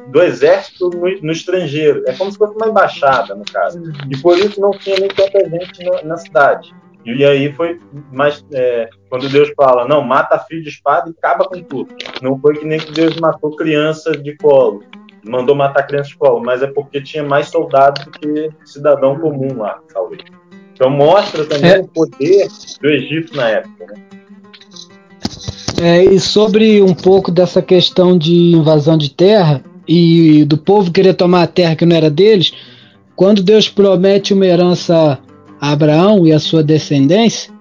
[0.08, 2.04] do exército no, no, estrangeiro.
[2.08, 3.82] É como se fosse uma embaixada, no caso.
[4.10, 6.74] E por isso não tinha nem tanta gente na, na cidade.
[7.06, 7.80] E aí foi
[8.12, 11.94] mais é, quando Deus fala, não, mata filho de espada e acaba com tudo.
[12.22, 14.84] Não foi que nem que Deus matou criança de colo,
[15.24, 19.56] mandou matar criança de colo, mas é porque tinha mais soldados do que cidadão comum
[19.56, 20.24] lá, talvez.
[20.74, 21.80] Então mostra também é.
[21.80, 22.48] o poder
[22.82, 24.06] do Egito na época, né?
[25.82, 31.14] É, e sobre um pouco dessa questão de invasão de terra e do povo querer
[31.14, 32.54] tomar a terra que não era deles,
[33.16, 35.20] quando Deus promete uma herança
[35.60, 37.54] a Abraão e a sua descendência,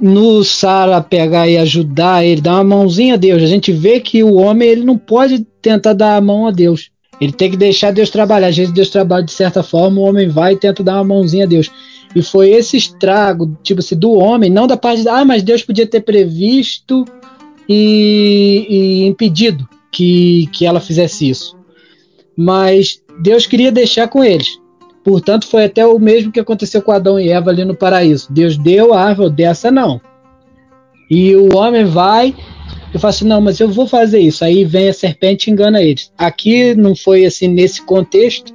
[0.00, 4.22] no Sara pegar e ajudar ele, dar uma mãozinha a Deus, a gente vê que
[4.22, 6.90] o homem ele não pode tentar dar a mão a Deus.
[7.20, 8.48] Ele tem que deixar Deus trabalhar.
[8.48, 11.44] Às vezes Deus trabalha de certa forma, o homem vai e tenta dar uma mãozinha
[11.44, 11.70] a Deus.
[12.14, 15.62] E foi esse estrago, tipo assim, do homem, não da parte de, ah, mas Deus
[15.62, 17.04] podia ter previsto
[17.68, 21.56] e, e impedido que, que ela fizesse isso.
[22.36, 24.58] Mas Deus queria deixar com eles.
[25.04, 28.32] Portanto, foi até o mesmo que aconteceu com Adão e Eva ali no paraíso.
[28.32, 30.00] Deus deu a árvore, dessa não.
[31.10, 32.34] E o homem vai
[32.94, 34.44] e fala assim: não, mas eu vou fazer isso.
[34.44, 36.12] Aí vem a serpente e engana eles.
[36.16, 38.54] Aqui não foi assim nesse contexto,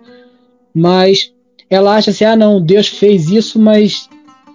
[0.74, 1.33] mas
[1.74, 4.10] ela acha assim: ah, não, Deus fez isso, mas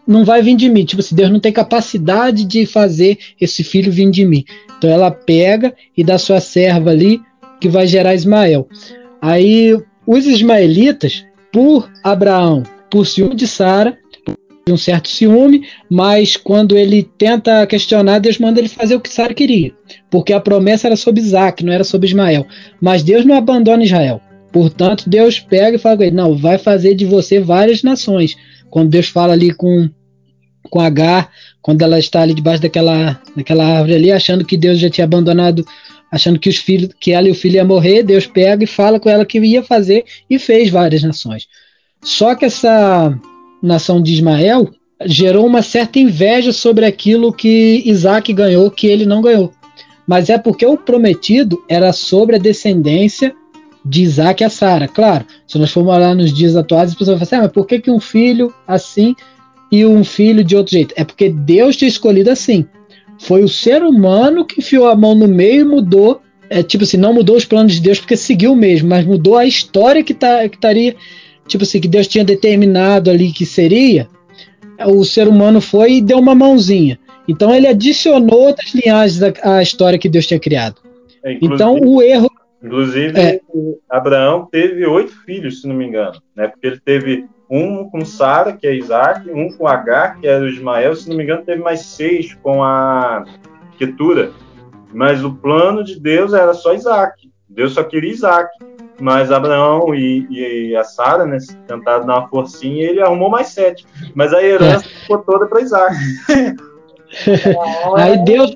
[0.06, 0.84] não vai vir de mim.
[0.84, 4.44] Tipo assim, Deus não tem capacidade de fazer esse filho vir de mim.
[4.76, 7.20] Então ela pega e dá sua serva ali,
[7.60, 8.68] que vai gerar Ismael.
[9.20, 9.76] Aí
[10.06, 13.98] os ismaelitas, por Abraão, por ciúme de Sara,
[14.72, 19.34] um certo ciúme, mas quando ele tenta questionar, Deus manda ele fazer o que Sara
[19.34, 19.72] queria,
[20.10, 22.46] porque a promessa era sobre Isaac, não era sobre Ismael.
[22.80, 24.20] Mas Deus não abandona Israel.
[24.52, 28.36] Portanto, Deus pega e fala com ele: não, vai fazer de você várias nações.
[28.70, 29.88] Quando Deus fala ali com,
[30.70, 31.30] com Agar,
[31.62, 35.66] quando ela está ali debaixo daquela, daquela árvore ali, achando que Deus já tinha abandonado,
[36.10, 38.98] achando que os filhos, que ela e o filho iam morrer, Deus pega e fala
[38.98, 41.46] com ela que ia fazer e fez várias nações.
[42.02, 43.18] Só que essa
[43.62, 44.70] nação de Ismael
[45.04, 49.52] gerou uma certa inveja sobre aquilo que Isaac ganhou, que ele não ganhou.
[50.06, 53.34] Mas é porque o prometido era sobre a descendência
[53.88, 54.86] de Isaac a Sara.
[54.86, 57.52] Claro, se nós formos olhar nos dias atuais, as pessoas vão falar assim, ah, mas
[57.52, 59.14] por que, que um filho assim
[59.72, 60.94] e um filho de outro jeito?
[60.96, 62.66] É porque Deus tinha escolhido assim.
[63.18, 66.20] Foi o ser humano que enfiou a mão no meio e mudou.
[66.50, 69.44] É, tipo assim, não mudou os planos de Deus porque seguiu mesmo, mas mudou a
[69.44, 70.94] história que tá, estaria.
[71.46, 74.06] Tipo assim, que Deus tinha determinado ali que seria.
[74.86, 76.98] O ser humano foi e deu uma mãozinha.
[77.26, 80.76] Então ele adicionou outras linhagens à, à história que Deus tinha criado.
[81.24, 82.30] É, então o erro
[82.62, 83.40] Inclusive, é.
[83.88, 86.48] Abraão teve oito filhos, se não me engano, né?
[86.48, 90.48] Porque ele teve um com Sara, que é Isaac, um com Agar, que era o
[90.48, 93.24] Ismael, se não me engano, teve mais seis com a
[93.78, 94.32] Ketura,
[94.92, 97.30] mas o plano de Deus era só Isaac.
[97.48, 98.50] Deus só queria Isaac.
[99.00, 101.38] Mas Abraão e, e a Sara, né,
[101.68, 103.86] tentaram dar uma forcinha e ele arrumou mais sete.
[104.12, 104.88] Mas a herança é.
[104.88, 105.94] ficou toda para Isaac.
[107.96, 108.52] Aí Deus,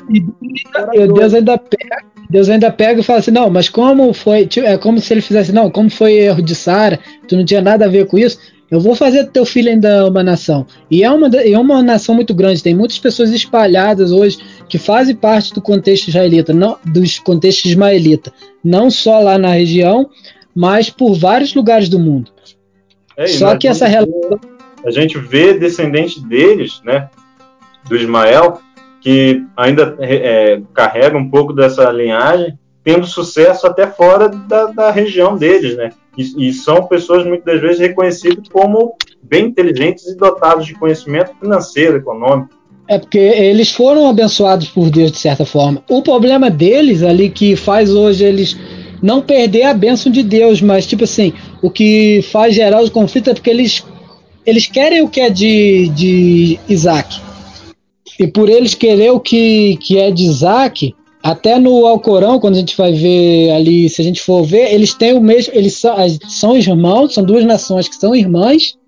[1.15, 4.99] Deus ainda pega, Deus ainda pega e fala assim, não, mas como foi, é como
[4.99, 8.07] se ele fizesse, não, como foi erro de Sara, tu não tinha nada a ver
[8.07, 8.39] com isso,
[8.70, 10.66] eu vou fazer teu filho ainda uma nação.
[10.91, 15.14] E é uma, é uma nação muito grande, tem muitas pessoas espalhadas hoje que fazem
[15.14, 18.33] parte do contexto israelita, não, dos contextos ismaelita,
[18.64, 20.09] não só lá na região,
[20.55, 22.30] mas por vários lugares do mundo.
[23.14, 24.41] É, só que essa relação...
[24.87, 27.11] A gente vê descendente deles, né,
[27.87, 28.62] do Ismael,
[29.03, 35.37] que ainda é, carrega um pouco dessa linhagem, tendo sucesso até fora da, da região
[35.37, 35.91] deles, né?
[36.17, 41.33] E, e, são pessoas muitas das vezes reconhecidas como bem inteligentes e dotados de conhecimento
[41.41, 42.51] financeiro, econômico.
[42.87, 45.83] É porque eles foram abençoados por Deus de certa forma.
[45.89, 48.57] O problema deles ali que faz hoje eles
[49.01, 51.33] não perder a bênção de Deus, mas tipo assim,
[51.63, 53.85] o que faz gerar os conflitos é porque eles
[54.45, 57.21] eles querem o que é de, de Isaac.
[58.23, 62.59] E por eles querer o que, que é de Isaac, até no Alcorão, quando a
[62.61, 65.97] gente vai ver ali, se a gente for ver, eles têm o mesmo, eles são,
[66.29, 68.79] são irmãos, são duas nações que são irmãs,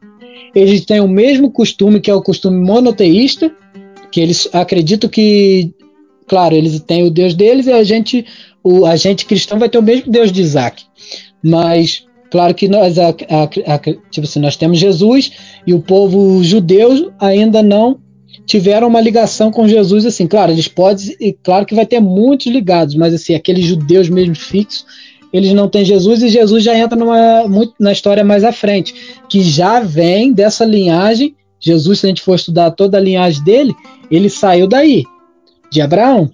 [0.55, 3.53] eles têm o mesmo costume, que é o costume monoteísta,
[4.13, 5.75] que eles acreditam que,
[6.29, 8.25] claro, eles têm o Deus deles e a gente,
[8.63, 10.85] o a gente cristão vai ter o mesmo Deus de Isaac.
[11.43, 15.33] Mas, claro que nós, a, a, a, tipo assim, nós temos Jesus
[15.67, 18.04] e o povo judeu ainda não
[18.47, 22.47] tiveram uma ligação com Jesus, assim, claro, eles podem, e claro que vai ter muitos
[22.47, 24.85] ligados, mas assim, aqueles judeus mesmo fixos,
[25.33, 28.95] eles não têm Jesus e Jesus já entra numa, muito, na história mais à frente,
[29.29, 31.35] que já vem dessa linhagem.
[31.59, 33.75] Jesus, se a gente for estudar toda a linhagem dele,
[34.09, 35.05] ele saiu daí,
[35.73, 36.31] de Abraão.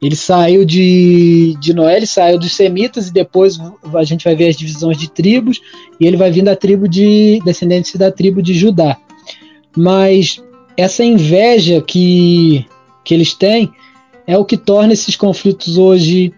[0.00, 3.58] Ele saiu de, de Noé, ele saiu dos semitas e depois
[3.94, 5.60] a gente vai ver as divisões de tribos
[6.00, 8.96] e ele vai vir da tribo de descendentes da tribo de Judá.
[9.76, 10.42] Mas
[10.76, 12.66] essa inveja que,
[13.04, 13.70] que eles têm
[14.26, 16.32] é o que torna esses conflitos hoje,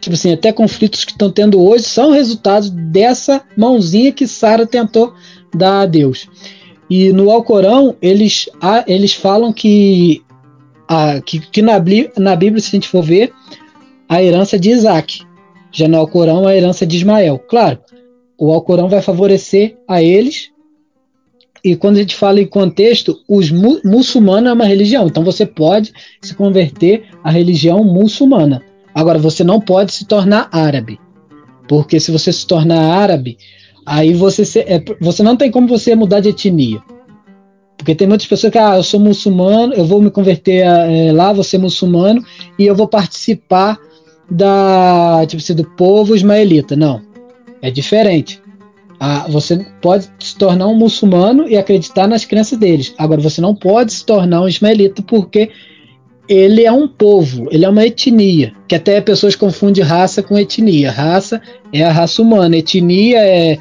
[0.00, 5.12] tipo assim, até conflitos que estão tendo hoje são resultados dessa mãozinha que Sara tentou
[5.54, 6.28] dar a Deus.
[6.88, 8.48] E no Alcorão, eles,
[8.86, 10.22] eles falam que,
[10.88, 11.74] a, que, que na,
[12.18, 13.32] na Bíblia, se a gente for ver,
[14.08, 15.20] a herança de Isaac.
[15.70, 17.38] Já no Alcorão, a herança de Ismael.
[17.38, 17.78] Claro,
[18.36, 20.50] o Alcorão vai favorecer a eles
[21.62, 25.44] e quando a gente fala em contexto, os mu muçulmano é uma religião, então você
[25.44, 28.62] pode se converter à religião muçulmana.
[28.94, 30.98] Agora, você não pode se tornar árabe,
[31.68, 33.38] porque se você se tornar árabe,
[33.86, 36.82] aí você, se, é, você não tem como você mudar de etnia.
[37.76, 41.32] Porque tem muitas pessoas que, ah, eu sou muçulmano, eu vou me converter é, lá,
[41.32, 42.22] vou ser muçulmano,
[42.58, 43.78] e eu vou participar
[44.30, 46.76] da, tipo assim, do povo ismaelita.
[46.76, 47.00] Não,
[47.62, 48.40] é diferente.
[49.02, 52.94] Ah, você pode se tornar um muçulmano e acreditar nas crenças deles.
[52.98, 55.50] Agora, você não pode se tornar um ismaelita porque
[56.28, 60.90] ele é um povo, ele é uma etnia, que até pessoas confundem raça com etnia.
[60.90, 61.40] Raça
[61.72, 63.58] é a raça humana, etnia é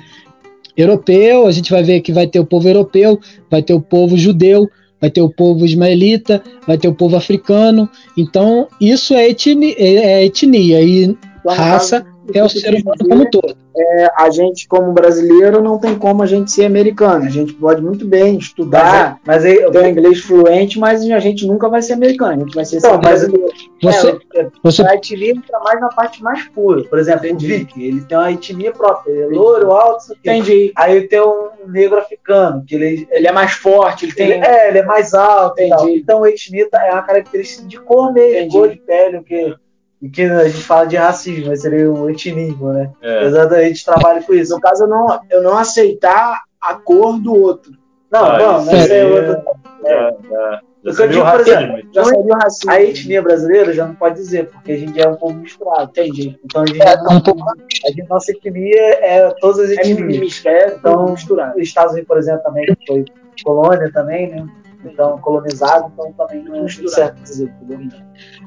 [0.75, 3.19] europeu, a gente vai ver que vai ter o povo europeu,
[3.49, 4.69] vai ter o povo judeu,
[4.99, 7.89] vai ter o povo ismaelita, vai ter o povo africano.
[8.17, 11.17] Então, isso é etnia, é etnia e
[11.47, 12.05] raça
[12.37, 16.21] é o ser humano como um todo é, a gente, como brasileiro, não tem como
[16.21, 17.25] a gente ser americano.
[17.25, 21.19] A gente pode muito bem estudar, mas, é, mas ter um inglês fluente, mas a
[21.19, 22.33] gente nunca vai ser americano.
[22.33, 23.53] A gente vai ser então, brasileiro.
[23.81, 24.81] Você, é, você...
[24.85, 26.83] A etnia entra mais na parte mais pura.
[26.83, 29.11] Por exemplo, o Vic, ele tem uma etnia própria.
[29.11, 30.71] Ele é louro, alto, Entendi.
[30.75, 34.31] Aí tem um negro africano, que ele, ele é mais forte, ele tem.
[34.31, 35.61] Ele, é, ele é mais alto.
[35.61, 35.99] Entendi.
[35.99, 38.57] Então, a etnia é uma característica de cor mesmo, Entendi.
[38.57, 39.55] cor de pele, o que
[40.01, 42.91] e que a gente fala de racismo, mas seria o etinismo, né?
[43.01, 43.25] É.
[43.25, 44.55] Exatamente, trabalho com isso.
[44.55, 47.73] No caso, eu não, eu não aceitar a cor do outro.
[48.09, 49.43] Não, ah, não, mas é, outro.
[49.85, 50.59] É, é.
[50.81, 52.71] Já, já, digo, por exemplo, já o racismo.
[52.71, 56.39] A etnia brasileira já não pode dizer, porque a gente é um pouco misturado, entende?
[56.43, 60.45] Então a gente, é, não, a gente nossa etnia é todas as é etnias.
[60.45, 61.57] É, então, misturado.
[61.57, 63.05] Os Estados Unidos, por exemplo, também, que foi
[63.43, 64.47] colônia também, né?
[64.83, 67.53] Então colonizado, então também não é certo dizer,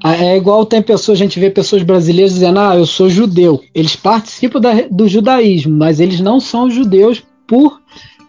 [0.02, 3.62] ah, É igual tem pessoas, a gente vê pessoas brasileiras dizendo, ah, eu sou judeu.
[3.74, 7.80] Eles participam da, do judaísmo, mas eles não são judeus por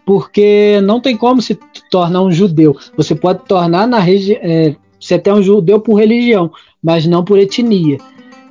[0.06, 1.58] porque não tem como se
[1.89, 2.76] tornar um judeu.
[2.97, 6.51] Você pode tornar na região, é, você até um judeu por religião,
[6.84, 7.97] mas não por etnia.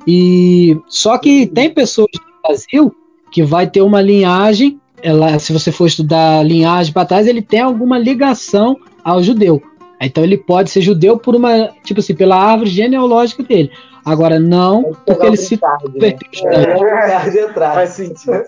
[0.07, 2.95] E só que tem pessoas no Brasil
[3.31, 7.59] que vai ter uma linhagem, ela, se você for estudar linhagem para trás, ele tem
[7.59, 9.61] alguma ligação ao judeu.
[10.01, 13.71] Então ele pode ser judeu por uma, tipo assim, pela árvore genealógica dele.
[14.05, 16.43] Agora não, porque ele se converteu.
[16.43, 17.39] Né?
[17.39, 18.43] É, Faz sentido.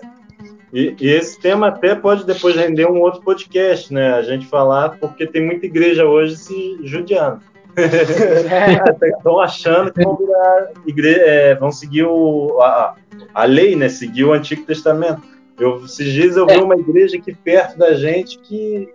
[0.72, 4.14] E, e, esse tema até pode depois render um outro podcast, né?
[4.14, 7.40] A gente falar, porque tem muita igreja hoje se judiando.
[9.16, 12.94] Estão achando que vão virar igreja, é, vão seguir o, a,
[13.34, 13.88] a lei, né?
[13.88, 15.22] Seguir o Antigo Testamento.
[15.58, 16.62] Eu, esses dias eu vi é.
[16.62, 18.88] uma igreja aqui perto da gente que.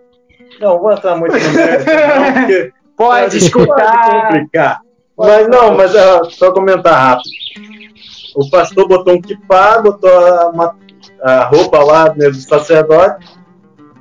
[0.60, 2.72] Não, vou entrar muito no mérito, não, porque.
[2.96, 4.10] Pode escutar.
[4.10, 4.80] Pode complicar.
[5.16, 7.30] Mas não, mas uh, só comentar rápido.
[8.36, 10.10] O pastor botou um kipá, botou
[10.50, 10.76] uma,
[11.22, 13.26] a roupa lá né, do sacerdote.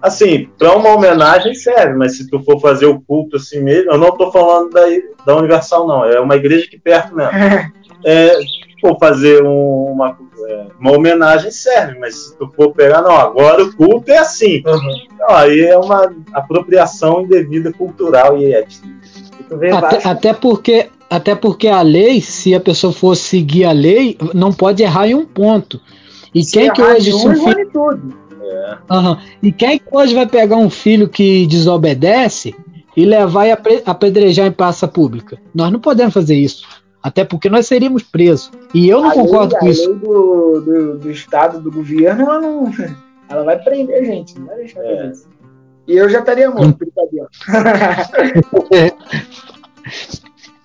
[0.02, 3.98] Assim, para uma homenagem serve, mas se tu for fazer o culto assim mesmo, eu
[3.98, 4.82] não estou falando da,
[5.26, 6.06] da Universal, não.
[6.06, 7.32] É uma igreja aqui perto mesmo.
[8.04, 8.36] É,
[8.82, 10.18] for fazer um, uma,
[10.48, 14.62] é, uma homenagem serve, mas se tu for pegar, não, agora o culto é assim.
[14.66, 15.02] Uhum.
[15.14, 18.88] Então, aí é uma apropriação indevida cultural e ética.
[19.78, 24.54] Até, até, porque até porque a lei, se a pessoa for seguir a lei, não
[24.54, 25.80] pode errar em um ponto.
[26.34, 27.70] E Se quem que hoje um, filho...
[27.70, 28.14] tudo.
[28.42, 28.78] É.
[28.94, 29.18] Uhum.
[29.44, 32.56] E quem que hoje vai pegar um filho que desobedece
[32.96, 33.52] e levar e
[33.86, 35.38] apedrejar em praça pública?
[35.54, 36.66] Nós não podemos fazer isso.
[37.02, 38.52] Até porque nós seríamos presos.
[38.74, 39.84] E eu não a concordo lei, com a isso.
[39.84, 42.72] A lei do, do, do, Estado, do governo, ela não.
[43.30, 45.08] Ela vai prender a gente, não vai deixar é.
[45.08, 45.28] isso.
[45.88, 47.28] E eu já estaria morto, brincadeira.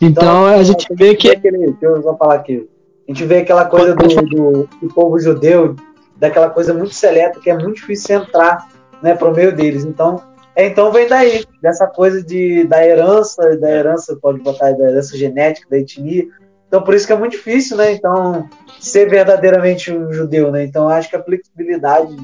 [0.00, 1.30] então, então, a gente vê que.
[1.30, 2.68] Aquele, eu só falar aqui.
[3.08, 5.76] A gente vê aquela coisa do, do, do povo judeu,
[6.16, 8.68] daquela coisa muito seleta que é muito difícil entrar
[9.00, 9.84] né, para o meio deles.
[9.84, 10.20] Então,
[10.56, 15.68] então vem daí, dessa coisa de, da herança, da herança, pode botar da herança genética,
[15.70, 16.26] da etnia.
[16.66, 17.92] Então, por isso que é muito difícil, né?
[17.92, 18.48] Então,
[18.80, 20.64] ser verdadeiramente um judeu, né?
[20.64, 22.16] Então, acho que a flexibilidade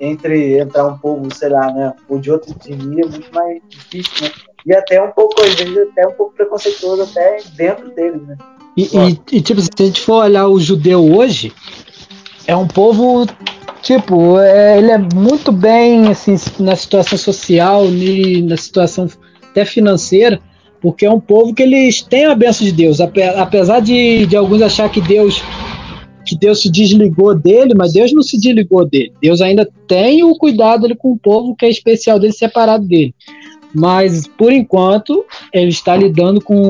[0.00, 4.12] entre entrar um povo, sei lá, né, ou de outra etnia é muito mais difícil,
[4.26, 4.32] né?
[4.66, 8.36] E até um pouco, às vezes, até um pouco preconceituoso até dentro deles, né?
[8.76, 11.52] E, e, e, tipo, se a gente for olhar o judeu hoje,
[12.46, 13.26] é um povo,
[13.82, 19.08] tipo, é, ele é muito bem, assim, na situação social, e na situação
[19.50, 20.40] até financeira,
[20.80, 24.62] porque é um povo que eles têm a benção de Deus, apesar de, de alguns
[24.62, 25.42] achar que Deus
[26.28, 29.10] que Deus se desligou dele, mas Deus não se desligou dele.
[29.20, 33.14] Deus ainda tem o cuidado ali com o povo que é especial dele, separado dele.
[33.74, 36.68] Mas, por enquanto, ele está lidando com,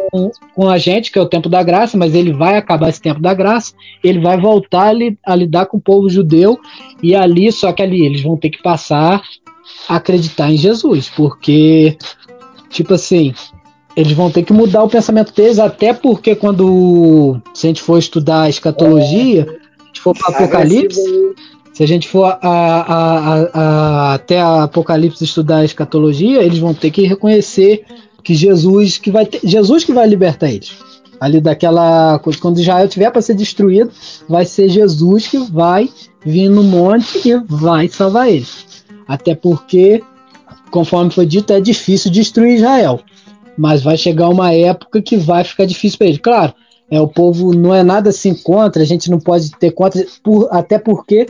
[0.55, 3.21] com a gente, que é o tempo da graça, mas ele vai acabar esse tempo
[3.21, 3.73] da graça,
[4.03, 6.59] ele vai voltar a, li, a lidar com o povo judeu,
[7.03, 9.23] e ali, só que ali, eles vão ter que passar
[9.89, 11.97] a acreditar em Jesus, porque,
[12.69, 13.33] tipo assim,
[13.95, 17.99] eles vão ter que mudar o pensamento deles, até porque quando, se a gente for
[17.99, 21.01] estudar a escatologia, se a gente for para Apocalipse
[21.79, 26.75] se a gente for a, a, a, até a Apocalipse estudar a escatologia, eles vão
[26.75, 27.85] ter que reconhecer
[28.21, 30.73] que Jesus que vai ter, Jesus que vai libertar eles.
[31.21, 33.93] Ali daquela coisa, quando Israel tiver para ser destruído,
[34.29, 35.89] vai ser Jesus que vai
[36.27, 38.85] vir no monte e vai salvar eles.
[39.07, 40.03] Até porque,
[40.73, 42.99] conforme foi dito, é difícil destruir Israel.
[43.57, 46.19] Mas vai chegar uma época que vai ficar difícil para eles.
[46.19, 46.53] Claro,
[46.91, 50.49] é, o povo não é nada assim contra, a gente não pode ter contra, por,
[50.51, 51.29] até porque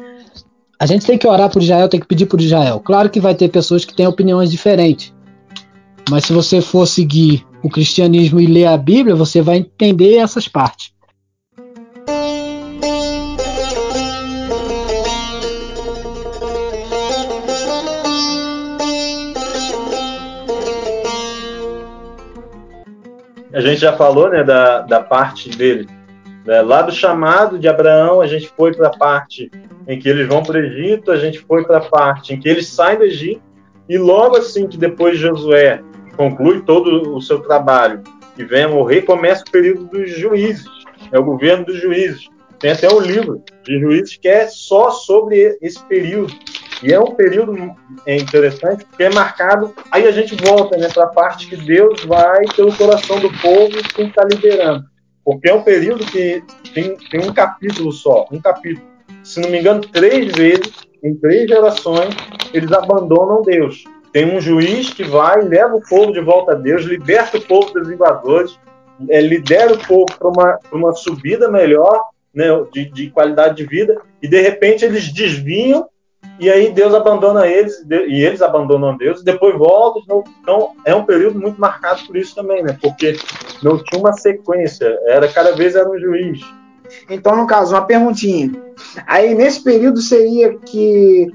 [0.80, 2.78] a gente tem que orar por Israel, tem que pedir por Israel.
[2.78, 5.12] Claro que vai ter pessoas que têm opiniões diferentes.
[6.08, 10.46] Mas se você for seguir o cristianismo e ler a Bíblia, você vai entender essas
[10.46, 10.92] partes.
[23.52, 25.97] A gente já falou né, da, da parte dele.
[26.48, 26.62] Né?
[26.62, 29.50] Lá do chamado de Abraão, a gente foi para a parte
[29.86, 32.48] em que eles vão para o Egito, a gente foi para a parte em que
[32.48, 33.42] eles saem do Egito,
[33.86, 35.82] e logo assim que depois Josué
[36.16, 38.02] conclui todo o seu trabalho
[38.38, 40.64] e vem a morrer, começa o período dos juízes,
[41.12, 42.30] é o governo dos juízes.
[42.58, 46.32] Tem até um livro de juízes que é só sobre esse período.
[46.82, 47.54] E é um período
[48.06, 49.74] interessante porque é marcado.
[49.90, 53.70] Aí a gente volta né, para a parte que Deus vai pelo coração do povo
[53.94, 54.84] quem está liderando.
[55.28, 58.82] Porque é um período que tem, tem um capítulo só, um capítulo
[59.22, 60.72] se não me engano, três vezes,
[61.04, 62.16] em três gerações,
[62.54, 63.84] eles abandonam Deus.
[64.10, 67.70] Tem um juiz que vai, leva o povo de volta a Deus, liberta o povo
[67.74, 68.58] dos invasores,
[69.10, 72.00] é, lidera o povo para uma, uma subida melhor,
[72.34, 75.86] né, de, de qualidade de vida, e de repente eles desviam
[76.38, 80.24] e aí Deus abandona eles e eles abandonam Deus e depois voltam.
[80.40, 82.78] Então é um período muito marcado por isso também, né?
[82.80, 83.16] Porque
[83.62, 86.40] não tinha uma sequência, era cada vez era um juiz.
[87.10, 88.50] Então, no caso, uma perguntinha.
[89.06, 91.26] Aí, nesse período, seria que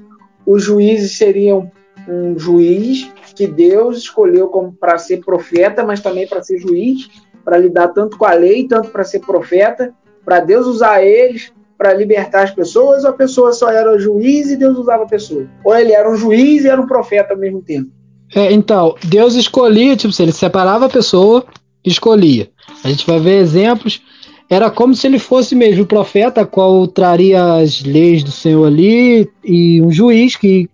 [0.46, 1.72] os juízes seriam
[2.08, 4.50] um juiz que Deus escolheu
[4.80, 7.10] para ser profeta, mas também para ser juiz,
[7.44, 9.94] para lidar tanto com a lei, tanto para ser profeta,
[10.24, 11.52] para Deus usar eles
[11.84, 15.46] para libertar as pessoas, ou a pessoa só era juiz e Deus usava a pessoa?
[15.66, 17.90] Ou ele era um juiz e era um profeta ao mesmo tempo?
[18.34, 21.46] É, então, Deus escolhia, tipo, ele separava a pessoa,
[21.84, 22.50] escolhia.
[22.86, 24.02] A gente vai ver exemplos.
[24.50, 29.30] Era como se ele fosse mesmo o profeta, qual traria as leis do Senhor ali,
[29.44, 30.70] e um juiz que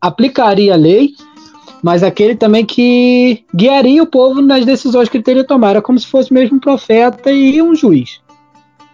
[0.00, 1.10] aplicaria a lei,
[1.82, 5.70] mas aquele também que guiaria o povo nas decisões que ele teria que tomar.
[5.70, 8.20] Era como se fosse mesmo um profeta e um juiz.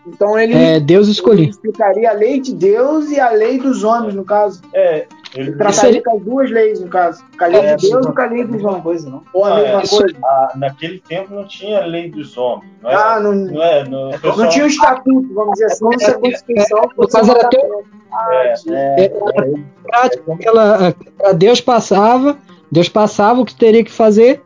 [0.08, 1.44] Então ele, é, Deus escolheu.
[1.44, 4.60] Ele explicaria a lei de Deus e a lei dos homens, no caso.
[4.74, 7.22] É, ele trataria com as duas leis, no caso.
[7.36, 8.82] Com a lei é, de Deus e com a lei dos homens.
[8.82, 9.22] Coisa, não?
[9.32, 10.16] Ou a não, mesma é, coisa?
[10.24, 12.70] A, naquele tempo não tinha lei dos homens.
[12.82, 16.00] Não era, ah, não, não, é, não, não tinha um estatuto, vamos dizer assim, como
[16.00, 17.16] se a Constituição fosse.
[17.16, 17.68] Mas era até.
[18.10, 18.50] Ah,
[21.20, 22.38] é, Deus passava,
[22.70, 24.42] Deus passava o que teria que fazer,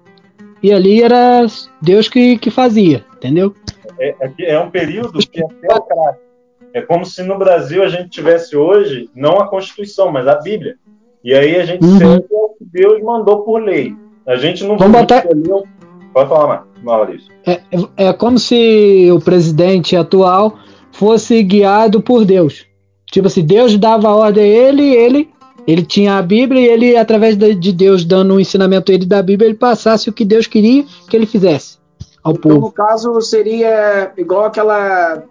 [0.63, 1.47] e ali era
[1.81, 3.55] Deus que, que fazia, entendeu?
[3.99, 6.33] É, é, é um período que é teocrático.
[6.75, 10.77] É como se no Brasil a gente tivesse hoje não a Constituição, mas a Bíblia.
[11.23, 11.99] E aí a gente uhum.
[11.99, 13.95] segue o que Deus mandou por lei.
[14.27, 15.25] A gente não Vamos botar...
[16.13, 17.33] Pode falar mais, Maurício.
[17.47, 17.61] É,
[17.97, 20.59] é como se o presidente atual
[20.91, 22.67] fosse guiado por Deus.
[23.11, 25.31] Tipo assim, Deus dava ordem a ele, ele
[25.67, 29.07] ele tinha a Bíblia e ele, através de Deus dando o um ensinamento a ele
[29.07, 31.82] da Bíblia, ele passasse o que Deus queria que ele fizesse
[32.23, 32.67] ao então, povo.
[32.67, 35.25] No caso, seria igual aquela.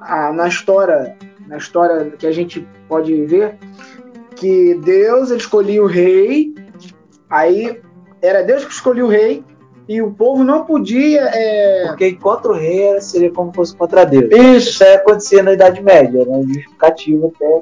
[0.00, 1.16] A, na história
[1.46, 3.56] na história que a gente pode ver,
[4.34, 6.54] que Deus escolhia o rei,
[7.30, 7.80] aí
[8.20, 9.44] era Deus que escolhia o rei,
[9.88, 11.22] e o povo não podia.
[11.32, 11.86] É...
[11.86, 14.30] Porque contra o rei seria como se fosse contra Deus.
[14.32, 14.70] Isso.
[14.70, 16.42] Isso aí acontecia na Idade Média, né?
[16.42, 17.60] justificativo até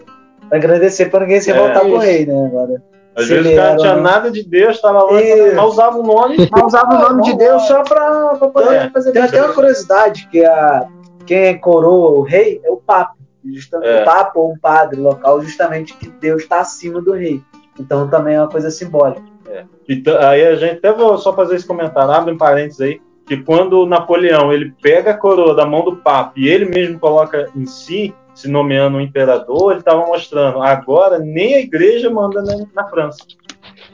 [0.48, 2.46] para agradecer para ninguém se é, com o rei, né?
[2.46, 2.82] Agora.
[3.16, 5.12] Às vezes o cara não tinha nada de Deus, estava lá,
[5.54, 6.48] mas usava o nome.
[6.50, 8.90] Mas usava o nome de Deus só para poder é.
[8.90, 9.12] fazer.
[9.12, 10.86] Tem até uma curiosidade que a,
[11.24, 13.14] quem coroa o rei é o Papa.
[13.44, 14.02] Justamente, é.
[14.02, 17.40] O Papa ou um padre local, justamente que Deus está acima do rei.
[17.78, 19.22] Então também é uma coisa simbólica.
[19.48, 19.64] É.
[19.88, 23.36] Então, aí a gente até vou só fazer esse comentário, abre um parênteses aí, que
[23.36, 27.48] quando o Napoleão ele pega a coroa da mão do Papa e ele mesmo coloca
[27.54, 32.66] em si, se nomeando um imperador, ele estava mostrando, agora nem a igreja manda na,
[32.74, 33.24] na França.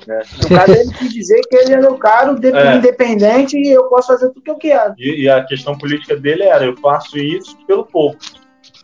[0.06, 0.22] Né?
[0.42, 2.76] No caso, ele quis dizer que ele era o cara é.
[2.76, 4.94] independente e eu posso fazer tudo que eu quero.
[4.98, 8.16] E, e, a questão política dele era, eu faço isso pelo povo.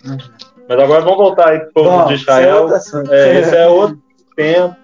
[0.05, 0.19] Uhum.
[0.69, 2.69] Mas agora vamos voltar aí para o povo Bom, de Israel.
[3.11, 4.06] É, esse é outro
[4.37, 4.77] tempo.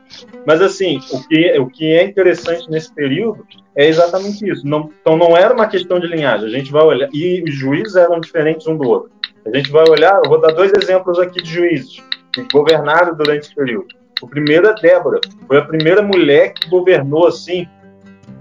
[0.46, 3.46] Mas assim, o que, o que é interessante nesse período
[3.76, 4.66] é exatamente isso.
[4.66, 6.46] Não, então não era uma questão de linhagem.
[6.46, 7.08] A gente vai olhar.
[7.12, 9.12] E os juízes eram diferentes um do outro.
[9.46, 13.46] A gente vai olhar, eu vou dar dois exemplos aqui de juízes que governaram durante
[13.46, 13.88] esse período.
[14.22, 17.66] O primeiro é Débora, foi a primeira mulher que governou assim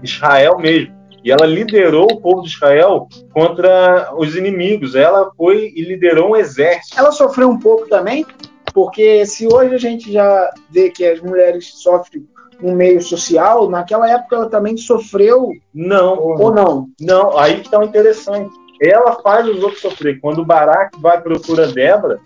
[0.02, 1.02] Israel mesmo.
[1.24, 4.94] E ela liderou o povo de Israel contra os inimigos.
[4.94, 6.98] Ela foi e liderou um exército.
[6.98, 8.26] Ela sofreu um pouco também,
[8.72, 12.26] porque se hoje a gente já vê que as mulheres sofrem
[12.60, 15.52] no meio social, naquela época ela também sofreu.
[15.74, 16.18] Não.
[16.18, 16.88] Ou não?
[17.00, 18.50] Não, aí que está interessante
[18.82, 20.20] ela faz os outros sofrer.
[20.20, 22.20] Quando o Barak vai procura Débora,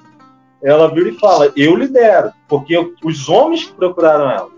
[0.62, 2.74] ela vira e fala: Eu lidero, porque
[3.04, 4.48] os homens que procuraram ela.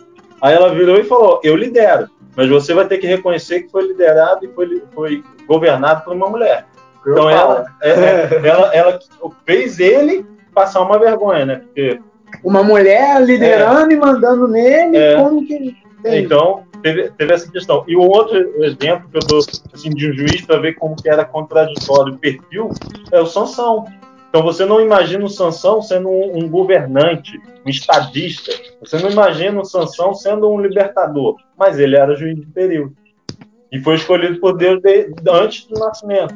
[0.41, 3.89] Aí ela virou e falou: Eu lidero, mas você vai ter que reconhecer que foi
[3.89, 6.67] liderado e foi, foi governado por uma mulher.
[7.01, 8.99] Então ela, é, é, ela, ela
[9.45, 11.57] fez ele passar uma vergonha, né?
[11.57, 12.01] Porque
[12.43, 15.77] uma mulher liderando é, e mandando nele, é, como que.
[16.05, 17.85] Então, teve, teve essa questão.
[17.87, 19.41] E o outro exemplo que eu dou
[19.73, 22.71] assim, de um juiz para ver como que era contraditório o perfil
[23.11, 23.85] é o Sansão.
[24.29, 28.53] Então você não imagina o Sansão sendo um, um, governante, um estadista.
[28.81, 31.37] Você não imagina o Sansão sendo um libertador.
[31.57, 32.95] Mas ele era juiz de período.
[33.73, 36.35] E foi escolhido por Deus de, antes do nascimento.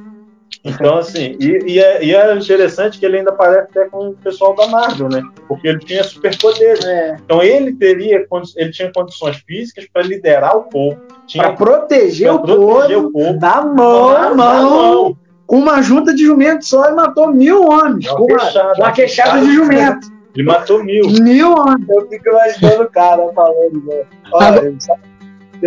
[0.65, 4.15] Então, assim, e, e, é, e, é, interessante que ele ainda parece até com o
[4.15, 5.21] pessoal da Marvel, né?
[5.49, 6.85] Porque ele tinha superpoderes.
[6.85, 7.17] É.
[7.25, 8.25] Então ele teria,
[8.57, 11.01] ele tinha condições físicas para liderar o povo.
[11.35, 16.25] Para proteger, o, proteger povo, o povo da mão, da mão, com uma junta de
[16.25, 18.09] jumentos só e matou mil homens.
[18.09, 20.13] Uma queixada, uma queixada de jumento.
[20.35, 21.11] Ele matou mil.
[21.21, 21.89] Mil homens.
[21.89, 24.05] Eu fico imaginando o cara falando, né?
[24.33, 24.75] Olha,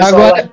[0.01, 0.49] Agora,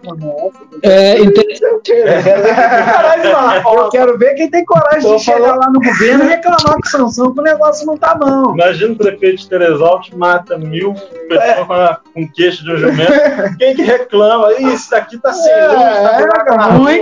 [0.83, 1.93] é interessante.
[1.93, 6.87] Eu quero ver quem tem coragem de chegar lá no governo e reclamar com o
[6.87, 8.55] Sansão que o negócio não tá bom.
[8.55, 10.95] Imagina o prefeito de Teresópolis mata mil
[11.29, 11.97] pessoas é.
[12.15, 13.13] com queixo de um jumento.
[13.59, 14.53] Quem que reclama?
[14.55, 17.01] Isso daqui tá sem luz, tá é, ruim.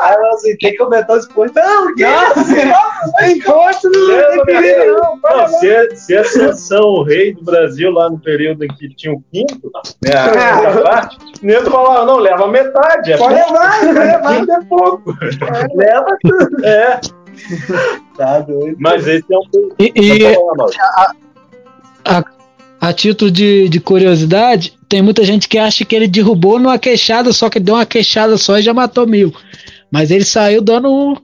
[0.00, 2.44] Aí assim, quem comentou depois, não, que não
[3.24, 3.40] tem
[4.88, 5.18] não.
[5.22, 8.88] não se, é, se é Sansão o rei do Brasil lá no período em que
[8.94, 9.70] tinha o quinto,
[10.02, 13.12] né, a, a parte, nego falava, não, leva metade.
[13.12, 15.16] É Pode levar, pode levar, é pouco.
[15.74, 16.64] Leva tudo.
[16.64, 17.00] É,
[18.16, 18.76] Tá doido.
[18.78, 19.42] mas esse é um.
[19.78, 20.72] E, e falando, Mauro.
[22.80, 27.32] a título de, de curiosidade, tem muita gente que acha que ele derrubou numa queixada,
[27.32, 29.34] só que deu uma queixada só e já matou mil.
[29.90, 31.16] Mas ele saiu dando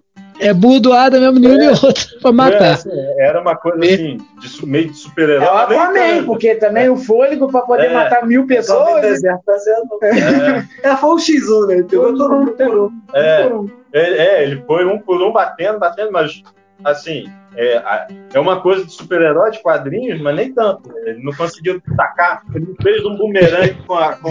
[0.43, 0.47] um.
[0.49, 1.59] É burdoada mesmo, nenhum É.
[1.59, 2.71] nem outro, pra É, matar.
[2.73, 5.47] assim, era uma coisa assim, de meio de É super-herói.
[5.49, 6.27] o nem Aquaman, tanto.
[6.27, 7.95] porque também o fôlego pra poder É.
[7.95, 9.01] matar mil pessoas.
[9.03, 9.99] deserto tá sendo.
[10.03, 11.85] É, É, foi um X1, né?
[11.89, 13.01] Pegou todo mundo por um.
[13.15, 13.51] é,
[13.93, 16.43] é, é, ele foi um por um batendo, batendo, mas
[16.85, 17.25] assim,
[17.57, 20.91] é, a- é uma coisa de super-herói de quadrinhos, mas nem tanto.
[21.05, 24.31] Ele não conseguiu tacar, ele fez um bumerangue com a, com,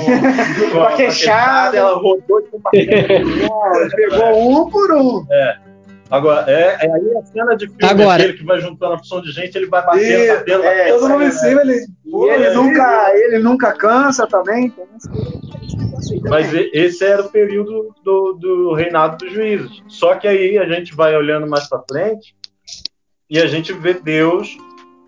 [0.71, 1.77] com a queixada.
[1.77, 5.25] ela rodou com Ele pegou um por um.
[6.09, 8.23] Agora, é, é aí a cena de filme Agora.
[8.23, 10.99] aquele que vai juntando a opção de gente, ele vai batendo, E, batendo, é, batendo.
[10.99, 11.85] todo mundo em cima, ele.
[12.05, 14.65] E ele nunca, ele nunca cansa também.
[14.65, 14.87] então,
[15.97, 19.83] assim, Mas esse era o período do, do reinado dos juízes.
[19.87, 22.35] Só que aí a gente vai olhando mais para frente
[23.29, 24.57] e a gente vê Deus.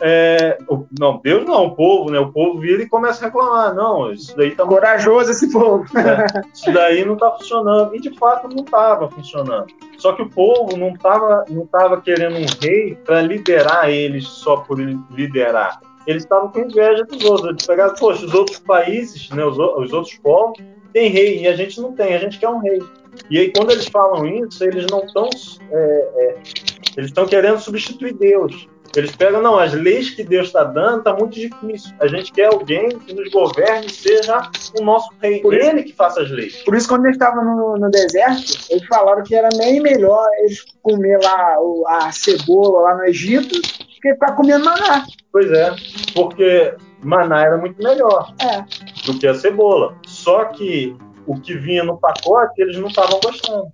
[0.01, 0.57] É,
[0.99, 2.19] não, Deus não, o povo, né?
[2.19, 3.75] O povo vira e começa a reclamar.
[3.75, 5.85] Não, isso daí tá Corajoso esse povo.
[6.53, 7.95] isso daí não está funcionando.
[7.95, 9.67] E de fato não estava funcionando.
[9.97, 14.57] Só que o povo não estava não tava querendo um rei para liderar eles só
[14.57, 15.79] por li- liderar.
[16.07, 17.49] Eles estavam com inveja dos outros.
[17.49, 20.57] Eles pegaram, poxa, os outros países, né, os, os outros povos,
[20.91, 22.81] têm rei e a gente não tem, a gente quer um rei.
[23.29, 25.29] E aí, quando eles falam isso, eles não estão.
[26.97, 28.67] eles estão querendo substituir Deus.
[28.95, 31.93] Eles pegam, não, as leis que Deus está dando está muito difícil.
[31.99, 34.41] A gente quer alguém que nos governe e seja
[34.79, 35.39] o nosso rei.
[35.41, 36.57] Por isso- Ele que faça as leis.
[36.63, 40.65] Por isso, quando eles estavam no, no deserto, eles falaram que era bem melhor eles
[40.81, 41.55] comer lá
[41.87, 43.61] a cebola lá no Egito do
[44.01, 45.05] que ficar comendo maná.
[45.31, 45.73] Pois é,
[46.13, 48.65] porque maná era muito melhor É.
[49.05, 49.95] do que a cebola.
[50.05, 53.67] Só que o que vinha no pacote eles não estavam gostando.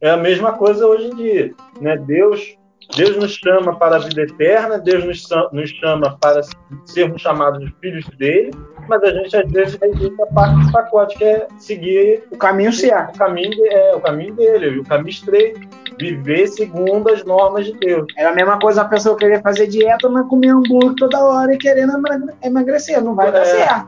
[0.00, 0.10] É.
[0.10, 1.96] a mesma coisa hoje em dia, né?
[1.96, 2.56] Deus,
[2.96, 6.40] Deus nos chama para a vida eterna, Deus nos, cha- nos chama para
[6.86, 8.50] sermos chamados de filhos dele,
[8.88, 12.72] mas a gente às vezes rejeita a parte do pacote que é seguir O caminho
[12.72, 13.14] certo.
[13.14, 15.60] o caminho, é, o caminho dele, o caminho estreito,
[15.98, 18.06] viver segundo as normas de Deus.
[18.16, 21.58] Era a mesma coisa a pessoa querer fazer dieta, mas comer hambúrguer toda hora e
[21.58, 23.02] querendo emagre- emagrecer.
[23.02, 23.44] Não vai dar É.
[23.44, 23.86] certo.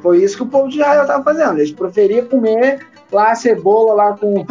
[0.00, 1.58] Foi isso que o povo de Israel estava fazendo.
[1.58, 2.80] Eles preferiam comer
[3.12, 4.44] lá a cebola lá com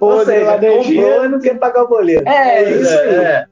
[0.00, 2.28] Ou seja, comprou e não quer pagar o boleto.
[2.28, 3.08] É, Pois isso aí.
[3.08, 3.46] é, é.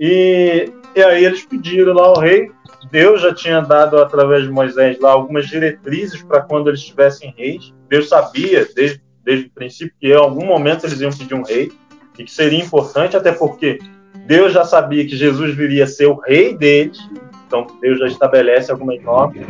[0.00, 2.50] E, e aí eles pediram lá ao rei.
[2.90, 7.72] Deus já tinha dado através de Moisés lá algumas diretrizes para quando eles tivessem reis.
[7.88, 11.70] Deus sabia desde, desde o princípio que em algum momento eles iam pedir um rei
[12.18, 13.78] e que seria importante, até porque
[14.26, 16.98] Deus já sabia que Jesus viria a ser o rei deles.
[17.46, 19.46] Então Deus já estabelece algumas normas.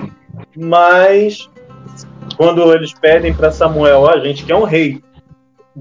[0.56, 1.48] Mas
[2.36, 5.02] quando eles pedem para Samuel, ó, a gente quer um rei.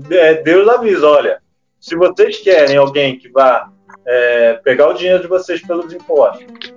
[0.10, 1.42] É, Deus avisa, olha,
[1.80, 3.70] se vocês querem alguém que vá
[4.06, 6.74] é, pegar o dinheiro de vocês pelos impostos,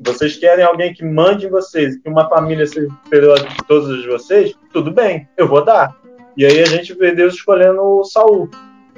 [0.00, 5.28] vocês querem alguém que mande vocês, que uma família seja superior de vocês, tudo bem,
[5.36, 5.96] eu vou dar.
[6.36, 8.48] E aí a gente vê Deus escolhendo o Saul.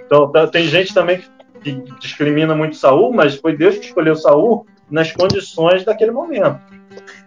[0.04, 1.22] Então tá- tem gente também
[1.62, 6.60] que discrimina muito Saul, mas foi Deus que escolheu Saul nas condições daquele momento.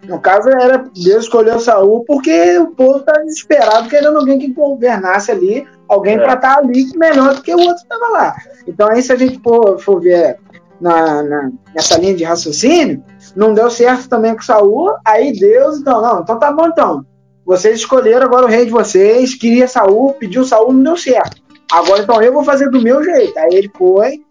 [0.06, 5.30] No caso, era Deus escolheu Saul porque o povo estava desesperado querendo alguém que governasse
[5.32, 6.18] ali, alguém É.
[6.18, 8.36] para estar ali melhor do que o outro que estava lá.
[8.66, 10.38] Então, aí, se a gente for, for ver
[10.80, 13.02] na, na- nessa linha de raciocínio,
[13.34, 17.04] não deu certo também com Saul, aí Deus, então, não, então tá bom então.
[17.44, 21.42] Vocês escolheram agora o rei de vocês, queria Saul, pediu Saul, não deu certo.
[21.72, 23.36] Agora então eu vou fazer do meu jeito.
[23.38, 24.22] Aí ele foi,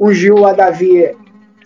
[0.00, 1.14] ungiu a Davi,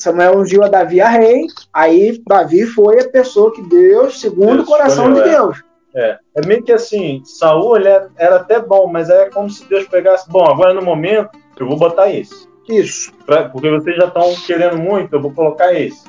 [0.07, 4.65] Samuel ungiu a Davi a rei, aí Davi foi a pessoa que Deus, segundo Deus
[4.65, 5.31] o coração escolheu, de.
[5.31, 5.65] Deus.
[5.95, 9.87] É, é meio que assim, Saul é- era até bom, mas é como se Deus
[9.89, 12.47] pegasse, bom, agora no momento eu vou botar esse.
[12.69, 13.13] Isso.
[13.25, 16.05] Pra- porque vocês já estão querendo muito, eu vou colocar esse.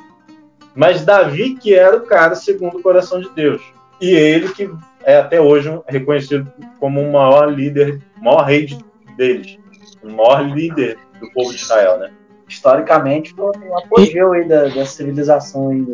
[0.76, 3.62] Mas Davi que era o cara segundo o coração de Deus.
[4.00, 4.70] E ele que
[5.04, 8.78] é até hoje reconhecido como o maior líder, o maior rei de-
[9.16, 9.58] deles.
[10.04, 12.12] O maior líder do povo de Israel, né?
[12.48, 15.86] Historicamente, foi um apogeu aí da, da civilização aí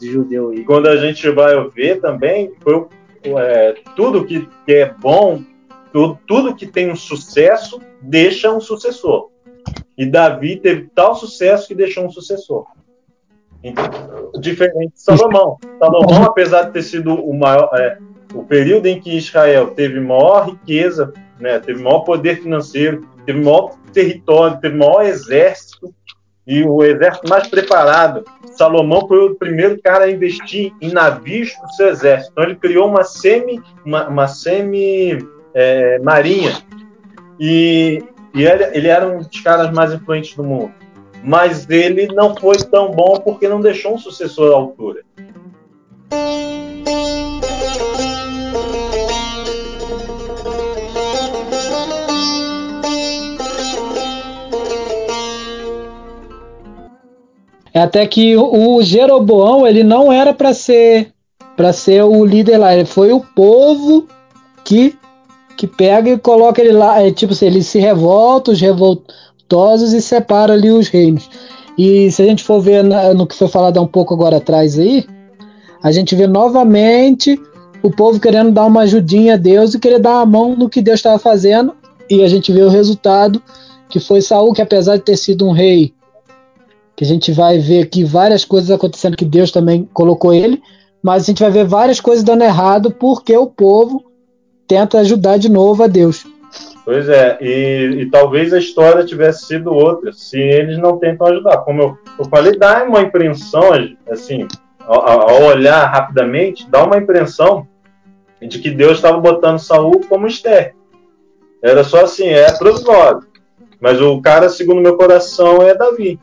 [0.00, 0.64] judeu aí.
[0.64, 2.86] Quando a gente vai ver também, foi
[3.24, 5.42] é, tudo que, que é bom,
[5.92, 9.30] tudo, tudo que tem um sucesso, deixa um sucessor.
[9.96, 12.66] E Davi teve tal sucesso que deixou um sucessor.
[13.62, 13.84] Então,
[14.40, 15.58] diferente de Salomão.
[15.78, 17.98] Salomão, apesar de ter sido o maior, é,
[18.34, 23.74] o período em que Israel teve maior riqueza, né, teve maior poder financeiro, teve maior
[23.92, 25.92] território, teve maior exército,
[26.46, 28.24] e o exército mais preparado.
[28.52, 32.32] Salomão foi o primeiro cara a investir em navios do seu exército.
[32.32, 35.18] Então ele criou uma semi, uma, uma semi
[35.54, 36.52] é, marinha
[37.38, 38.02] e,
[38.34, 40.72] e ele, ele era um dos caras mais influentes do mundo.
[41.22, 45.04] Mas ele não foi tão bom porque não deixou um sucessor à altura.
[57.72, 61.12] É até que o Jeroboão ele não era para ser
[61.56, 64.06] para ser o líder lá, ele foi o povo
[64.64, 64.96] que
[65.56, 70.00] que pega e coloca ele lá, é, tipo assim, ele se revolta, os revoltosos e
[70.00, 71.28] separa ali os reinos.
[71.76, 74.38] E se a gente for ver na, no que foi falado há um pouco agora
[74.38, 75.04] atrás aí,
[75.82, 77.38] a gente vê novamente
[77.82, 80.80] o povo querendo dar uma ajudinha a Deus e querer dar a mão no que
[80.80, 81.74] Deus estava fazendo,
[82.08, 83.42] e a gente vê o resultado
[83.90, 85.92] que foi Saul, que apesar de ter sido um rei
[87.00, 90.62] que a gente vai ver aqui várias coisas acontecendo que Deus também colocou ele,
[91.02, 94.04] mas a gente vai ver várias coisas dando errado porque o povo
[94.68, 96.26] tenta ajudar de novo a Deus.
[96.84, 101.56] Pois é, e, e talvez a história tivesse sido outra se eles não tentam ajudar.
[101.64, 103.70] Como eu, eu falei, dá uma impressão,
[104.10, 104.46] assim,
[104.80, 107.66] ao, ao olhar rapidamente, dá uma impressão
[108.42, 110.74] de que Deus estava botando Saul como Esther.
[111.62, 113.22] Era só assim, é provisório.
[113.80, 116.20] Mas o cara, segundo meu coração, é Davi.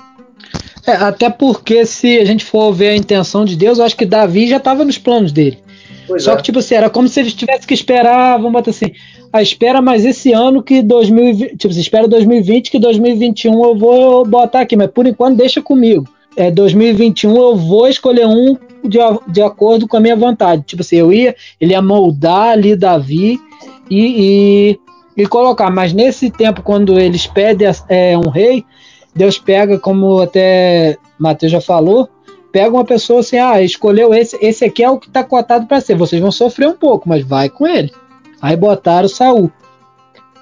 [0.88, 4.06] É, até porque se a gente for ver a intenção de Deus, eu acho que
[4.06, 5.60] Davi já estava nos planos dele.
[6.08, 6.38] Pois Só é.
[6.38, 8.94] que, tipo assim, era como se eles tivessem que esperar, vamos botar assim,
[9.34, 13.76] a ah, espera mais esse ano que 2020, tipo, você espera 2020 que 2021 eu
[13.76, 16.08] vou botar aqui, mas por enquanto deixa comigo.
[16.38, 20.64] É, 2021 eu vou escolher um de, de acordo com a minha vontade.
[20.66, 23.38] Tipo assim, eu ia, ele ia moldar ali Davi
[23.90, 24.78] e,
[25.18, 28.64] e, e colocar, mas nesse tempo, quando eles pedem é, um rei,
[29.18, 32.08] Deus pega, como até Mateus já falou,
[32.52, 35.82] pega uma pessoa assim, ah, escolheu esse, esse aqui é o que está cotado para
[35.82, 35.96] ser.
[35.96, 37.92] Vocês vão sofrer um pouco, mas vai com ele.
[38.42, 39.52] Aí botaram Saul.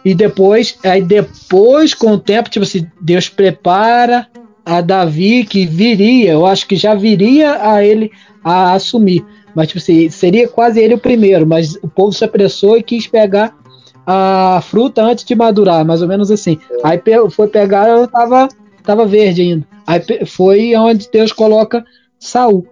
[0.03, 4.27] E depois, aí depois, com o tempo, tipo assim, Deus prepara
[4.63, 8.11] a Davi que viria, eu acho que já viria a ele
[8.43, 9.25] a assumir.
[9.55, 13.07] Mas, tipo assim, seria quase ele o primeiro, mas o povo se apressou e quis
[13.07, 13.55] pegar
[14.05, 16.59] a fruta antes de madurar, mais ou menos assim.
[16.83, 17.01] Aí
[17.31, 18.47] foi pegar, ela tava
[18.85, 19.67] estava verde ainda.
[19.85, 21.83] Aí foi onde Deus coloca
[22.19, 22.67] Saul.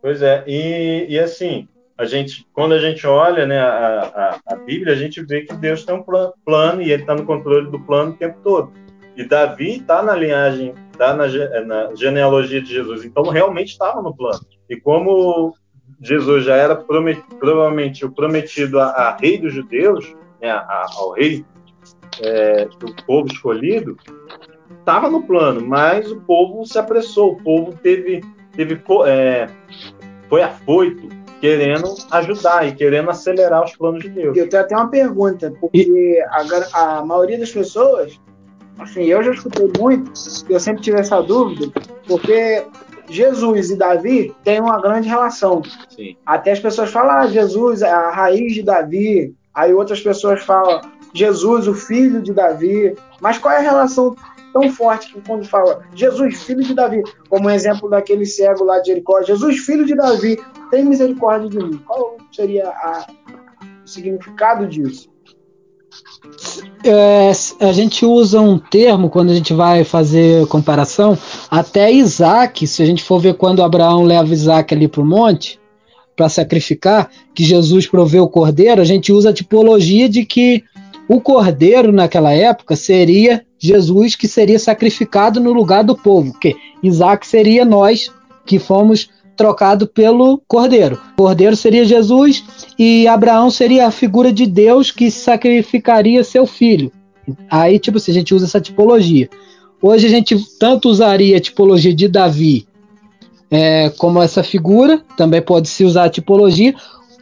[0.00, 4.56] Pois é, e, e assim, a gente, quando a gente olha né, a, a, a
[4.56, 6.04] Bíblia, a gente vê que Deus tem um
[6.44, 8.72] plano e ele está no controle do plano o tempo todo.
[9.16, 11.26] E Davi está na linhagem, está na,
[11.64, 14.40] na, genealogia de Jesus, então realmente estava no plano.
[14.68, 15.54] E como
[16.00, 20.50] Jesus já era provavelmente o prometido a, a, rei dos judeus, né,
[20.96, 21.44] ao rei
[22.20, 23.96] é, do povo escolhido,
[24.82, 28.20] estava no plano, mas o povo se apressou, o povo teve,
[28.54, 29.48] teve é,
[30.28, 31.08] foi afoito,
[31.40, 34.36] querendo ajudar e querendo acelerar os planos de Deus.
[34.36, 38.20] Eu tenho até uma pergunta, porque a, a maioria das pessoas,
[38.78, 40.12] assim, eu já escutei muito,
[40.48, 41.72] eu sempre tive essa dúvida,
[42.06, 42.64] porque
[43.08, 45.62] Jesus e Davi têm uma grande relação.
[45.88, 46.16] Sim.
[46.26, 50.80] Até as pessoas falam, ah, Jesus é a raiz de Davi, aí outras pessoas falam,
[51.14, 52.94] Jesus, o filho de Davi.
[53.20, 54.16] Mas qual é a relação
[54.52, 58.88] tão forte que quando fala Jesus, filho de Davi, como exemplo daquele cego lá de
[58.88, 60.38] Jericó, Jesus, filho de Davi,
[60.70, 61.80] tem misericórdia de mim.
[61.86, 63.06] Qual seria a,
[63.84, 65.10] o significado disso?
[66.84, 67.30] É,
[67.60, 71.16] a gente usa um termo quando a gente vai fazer comparação,
[71.50, 75.60] até Isaac, se a gente for ver quando Abraão leva Isaac ali para o monte
[76.16, 80.62] para sacrificar, que Jesus proveu o cordeiro, a gente usa a tipologia de que
[81.08, 87.26] o cordeiro naquela época seria Jesus que seria sacrificado no lugar do povo, que Isaac
[87.26, 88.10] seria nós
[88.44, 91.00] que fomos trocado pelo cordeiro.
[91.14, 92.44] O cordeiro seria Jesus
[92.78, 96.92] e Abraão seria a figura de Deus que sacrificaria seu filho.
[97.50, 99.28] Aí, tipo, se a gente usa essa tipologia.
[99.80, 102.66] Hoje a gente tanto usaria a tipologia de Davi
[103.50, 106.74] é, como essa figura, também pode se usar a tipologia,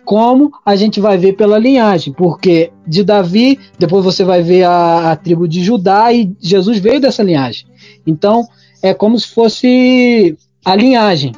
[0.04, 5.12] como a gente vai ver pela linhagem, porque de Davi, depois você vai ver a,
[5.12, 7.66] a, tribo de Judá e Jesus veio dessa linhagem.
[8.06, 8.46] Então,
[8.82, 11.32] é como se fosse a linhagem.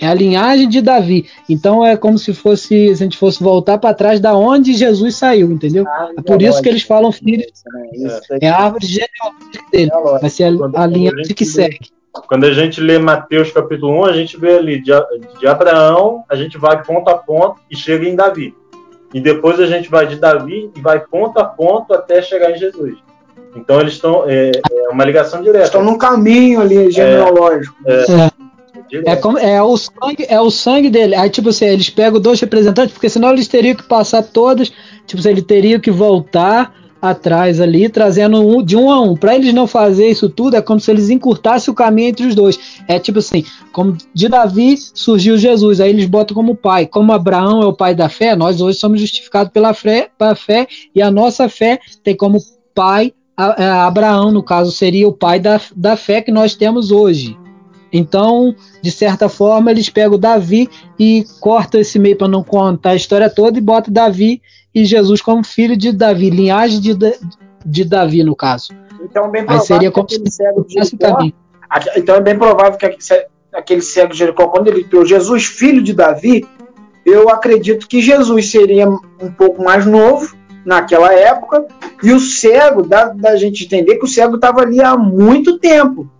[0.00, 1.26] É a linhagem de Davi.
[1.48, 5.16] Então é como se fosse, se a gente fosse voltar para trás da onde Jesus
[5.16, 5.84] saiu, entendeu?
[5.88, 7.44] Ah, é por isso que eles falam filho.
[8.40, 9.90] É, é a árvore genealógica dele.
[10.20, 11.90] Vai ser a, a linhagem que segue.
[12.12, 14.92] Quando a gente lê Mateus capítulo 1, a gente vê ali de,
[15.38, 18.54] de Abraão, a gente vai ponto a ponto e chega em Davi.
[19.12, 22.58] E depois a gente vai de Davi e vai ponto a ponto até chegar em
[22.58, 22.98] Jesus.
[23.56, 24.24] Então eles estão.
[24.28, 25.64] É, é, uma ligação direta.
[25.64, 27.74] Estão num caminho ali genealógico.
[27.86, 28.04] É,
[28.96, 31.14] é, é, como, é, o sangue, é o sangue dele.
[31.14, 34.72] Aí, tipo assim, eles pegam dois representantes, porque senão eles teriam que passar todos.
[35.06, 39.16] Tipo assim, ele teria que voltar atrás ali, trazendo um, de um a um.
[39.16, 42.34] Para eles não fazer isso tudo, é como se eles encurtassem o caminho entre os
[42.34, 42.58] dois.
[42.86, 46.86] É tipo assim, como de Davi surgiu Jesus, aí eles botam como pai.
[46.86, 50.66] Como Abraão é o pai da fé, nós hoje somos justificados pela fé, pela fé
[50.94, 52.38] e a nossa fé tem como
[52.74, 56.90] pai a, a Abraão, no caso, seria o pai da, da fé que nós temos
[56.90, 57.38] hoje.
[57.92, 60.68] Então, de certa forma, eles pegam Davi
[60.98, 64.42] e cortam esse meio para não contar a história toda e botam Davi
[64.82, 66.96] e Jesus como filho de Davi, linhagem de,
[67.64, 68.72] de Davi, no caso.
[69.02, 71.18] Então, bem provável seria como que cego de Jericó,
[71.96, 72.86] então é bem provável que
[73.52, 76.46] aquele cego de Jericó, quando ele viu Jesus, filho de Davi,
[77.04, 81.66] eu acredito que Jesus seria um pouco mais novo naquela época,
[82.02, 86.10] e o cego, dá da gente entender que o cego estava ali há muito tempo.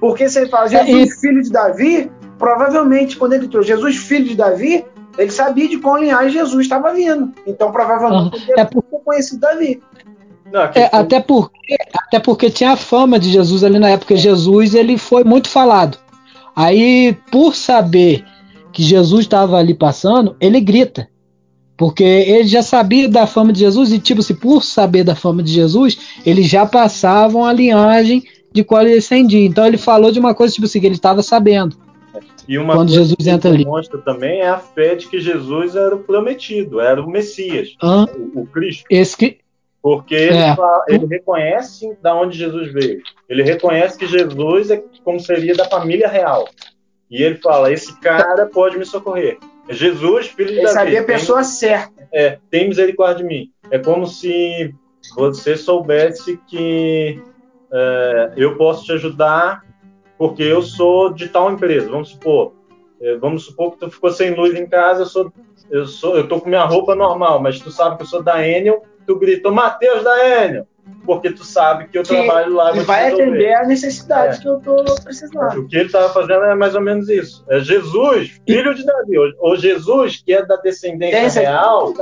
[0.00, 4.24] Porque se ele fala Jesus, é filho de Davi, provavelmente quando ele trouxe Jesus, filho
[4.24, 4.84] de Davi,
[5.18, 7.32] ele sabia de qual linhagem Jesus estava vindo.
[7.46, 8.82] Então, provavelmente, ele é por...
[8.82, 9.80] conhecido Davi.
[10.52, 14.16] Não, é, até, porque, até porque tinha a fama de Jesus ali na época.
[14.16, 15.98] Jesus ele foi muito falado.
[16.54, 18.24] Aí, por saber
[18.72, 21.08] que Jesus estava ali passando, ele grita.
[21.76, 25.42] Porque ele já sabia da fama de Jesus e, tipo, se por saber da fama
[25.42, 29.44] de Jesus, eles já passavam a linhagem de qual ele descendia.
[29.44, 31.76] Então ele falou de uma coisa, tipo assim, que ele estava sabendo.
[32.48, 33.64] E uma quando Jesus que entra ali.
[33.64, 38.40] mostra também é a fé de que Jesus era o prometido, era o Messias, o,
[38.40, 38.84] o, Cristo.
[38.90, 39.38] Esse que...
[39.82, 40.56] Porque ele, é.
[40.56, 43.02] fala, ele reconhece da onde Jesus veio.
[43.28, 46.48] Ele reconhece que Jesus é como seria da família real.
[47.08, 49.38] E ele fala: esse cara pode me socorrer.
[49.68, 50.78] É Jesus, filho de ele Davi.
[50.78, 52.08] Ele sabia a pessoa tem, certa.
[52.12, 53.50] É, tem misericórdia de mim.
[53.70, 54.74] É como se
[55.14, 57.22] você soubesse que
[57.72, 59.64] é, eu posso te ajudar
[60.18, 61.90] porque eu sou de tal empresa.
[61.90, 62.52] Vamos supor,
[63.00, 65.32] é, vamos supor que tu ficou sem luz em casa, eu sou,
[65.70, 68.46] eu sou, eu tô com minha roupa normal, mas tu sabe que eu sou da
[68.46, 70.66] Enel, tu grita, Mateus da Enel,
[71.04, 72.74] porque tu sabe que eu que trabalho lá.
[72.74, 74.40] E vai atender a necessidade é.
[74.40, 75.60] que eu tô precisando.
[75.60, 77.44] O que ele estava fazendo é mais ou menos isso.
[77.48, 81.92] É Jesus, filho de Davi, ou Jesus, que é da descendência real,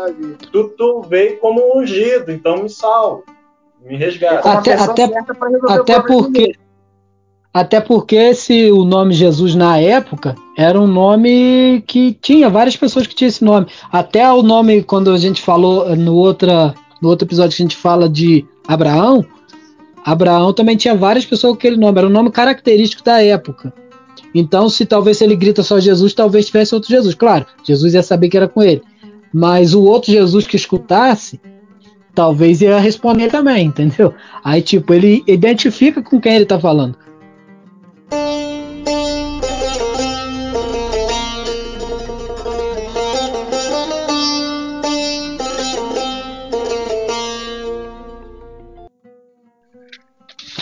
[0.53, 3.25] tu, tu veio como ungido, então me salva,
[3.83, 4.49] me resgata.
[4.49, 6.55] Até, até, até porque
[7.55, 13.07] até porque se o nome Jesus na época era um nome que tinha várias pessoas
[13.07, 13.69] que tinham esse nome.
[13.93, 17.77] Até o nome, quando a gente falou no, outra, no outro episódio que a gente
[17.77, 19.25] fala de Abraão,
[20.05, 21.97] Abraão também tinha várias pessoas com aquele nome.
[21.97, 23.73] Era um nome característico da época.
[24.35, 27.15] Então, se talvez ele grita só Jesus, talvez tivesse outro Jesus.
[27.15, 28.83] Claro, Jesus ia saber que era com ele.
[29.33, 31.41] Mas o outro Jesus que escutasse,
[32.13, 34.13] talvez ia responder também, entendeu?
[34.43, 36.97] Aí, tipo, ele identifica com quem ele está falando.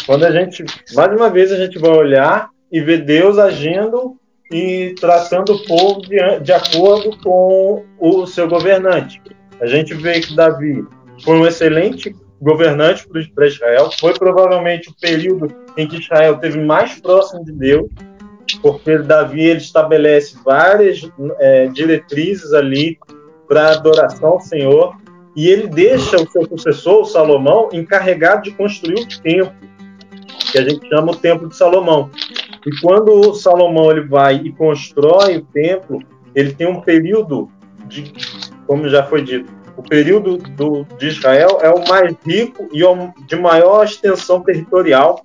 [0.06, 4.16] Quando a gente, mais uma vez, a gente vai olhar e ver Deus agindo
[4.50, 9.20] e tratando o povo de, de acordo com o seu governante.
[9.60, 10.84] A gente vê que Davi
[11.24, 17.00] foi um excelente governante para Israel, foi provavelmente o período em que Israel teve mais
[17.00, 17.88] próximo de Deus,
[18.60, 22.98] porque Davi ele estabelece várias é, diretrizes ali
[23.48, 24.96] para adoração ao Senhor,
[25.36, 29.52] e ele deixa o seu sucessor, o Salomão, encarregado de construir o templo
[30.52, 32.10] que a gente chama o Templo de Salomão.
[32.64, 36.00] E quando Salomão ele vai e constrói o templo,
[36.34, 37.50] ele tem um período
[37.88, 38.12] de,
[38.66, 42.82] como já foi dito, o período do, de Israel é o mais rico e
[43.26, 45.22] de maior extensão territorial.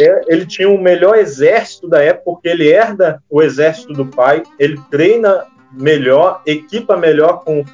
[0.00, 4.42] É, ele tinha o melhor exército da época, porque ele herda o exército do pai,
[4.58, 7.64] ele treina melhor, equipa melhor com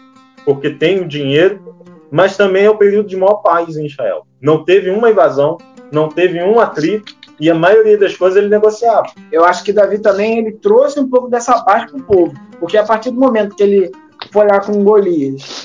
[0.45, 1.75] porque tem o dinheiro,
[2.11, 4.25] mas também é o período de maior paz em Israel.
[4.41, 5.59] Não teve uma invasão,
[5.93, 9.07] não teve um atrito e a maioria das coisas ele negociava.
[9.31, 12.77] Eu acho que Davi também ele trouxe um pouco dessa paz para o povo, porque
[12.77, 13.93] a partir do momento que ele
[14.33, 15.65] foi lá com Golias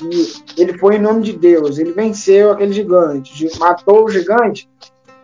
[0.56, 4.68] e ele foi em nome de Deus, ele venceu aquele gigante, matou o gigante,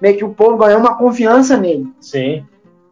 [0.01, 1.86] meio que o povo ganhou uma confiança nele.
[2.01, 2.44] Sim.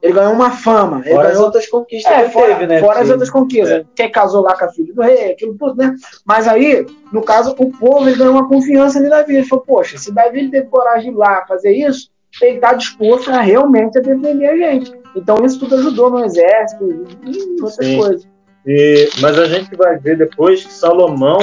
[0.07, 1.03] Ele ganhou uma fama.
[1.05, 1.41] Ele fora ganhou...
[1.41, 2.81] as outras conquistas é, que fora, teve, né?
[2.81, 3.71] Fora as outras conquistas.
[3.71, 3.85] É.
[3.95, 5.95] Que casou lá com a filha do rei, aquilo tudo, né?
[6.25, 9.37] Mas aí, no caso, o povo ele ganhou uma confiança em Davi.
[9.37, 12.73] Ele falou, poxa, se Davi ele teve coragem de ir lá fazer isso, ele está
[12.73, 14.93] disposto a realmente a defender a gente.
[15.15, 16.85] Então isso tudo ajudou no exército
[17.25, 17.99] e outras Sim.
[17.99, 18.29] coisas.
[18.67, 21.39] E, mas a gente vai ver depois que Salomão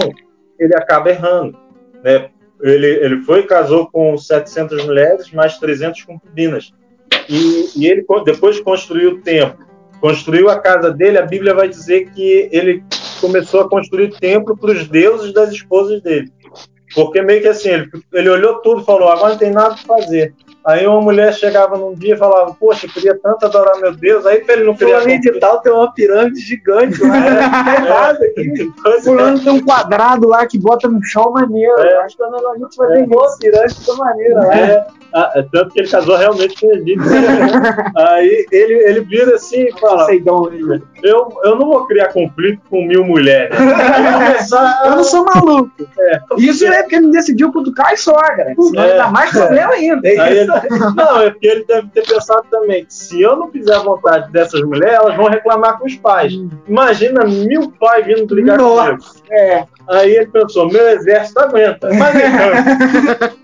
[0.59, 1.57] ele acaba errando,
[2.03, 2.29] né?
[2.63, 6.73] ele, ele foi e casou com 700 mulheres, mais 300 concubinas.
[7.29, 9.65] E, e ele, depois de construir o templo,
[9.99, 12.83] construiu a casa dele, a Bíblia vai dizer que ele
[13.21, 16.31] começou a construir templo para os deuses das esposas dele.
[16.93, 19.97] Porque meio que assim, ele, ele olhou tudo e falou: agora não tem nada para
[19.97, 20.33] fazer.
[20.65, 24.25] Aí uma mulher chegava num dia e falava, poxa, eu queria tanto adorar meu Deus.
[24.25, 25.01] Aí ele não queria.
[25.01, 27.17] Fulano de tal tem uma pirâmide gigante lá.
[27.17, 28.71] é, nada aqui.
[29.03, 31.79] Fulano tem um quadrado lá que bota no chão maneiro.
[31.79, 31.97] É.
[32.03, 34.55] Acho que a gente vai ter uma pirâmide da maneira lá.
[34.55, 34.87] É.
[35.15, 37.03] Ah, é tanto que ele casou realmente com Egito.
[37.95, 43.05] Aí ele, ele vira assim e fala: eu, eu não vou criar conflito com mil
[43.05, 43.55] mulheres.
[44.85, 45.71] eu não sou maluco.
[45.99, 48.55] É, Isso é porque ele decidiu cutucar a sogra.
[48.57, 48.97] Senão é.
[48.97, 50.07] dá mais problema ainda.
[50.07, 50.51] Ele,
[50.95, 54.31] não, é porque ele deve ter pensado também que se eu não fizer a vontade
[54.31, 56.33] dessas mulheres, elas vão reclamar com os pais.
[56.67, 58.91] Imagina mil pais vindo brigar Nossa.
[58.91, 59.03] comigo.
[59.31, 59.65] É.
[59.89, 61.89] Aí ele pensou: meu exército aguenta.
[61.93, 63.43] Mas então.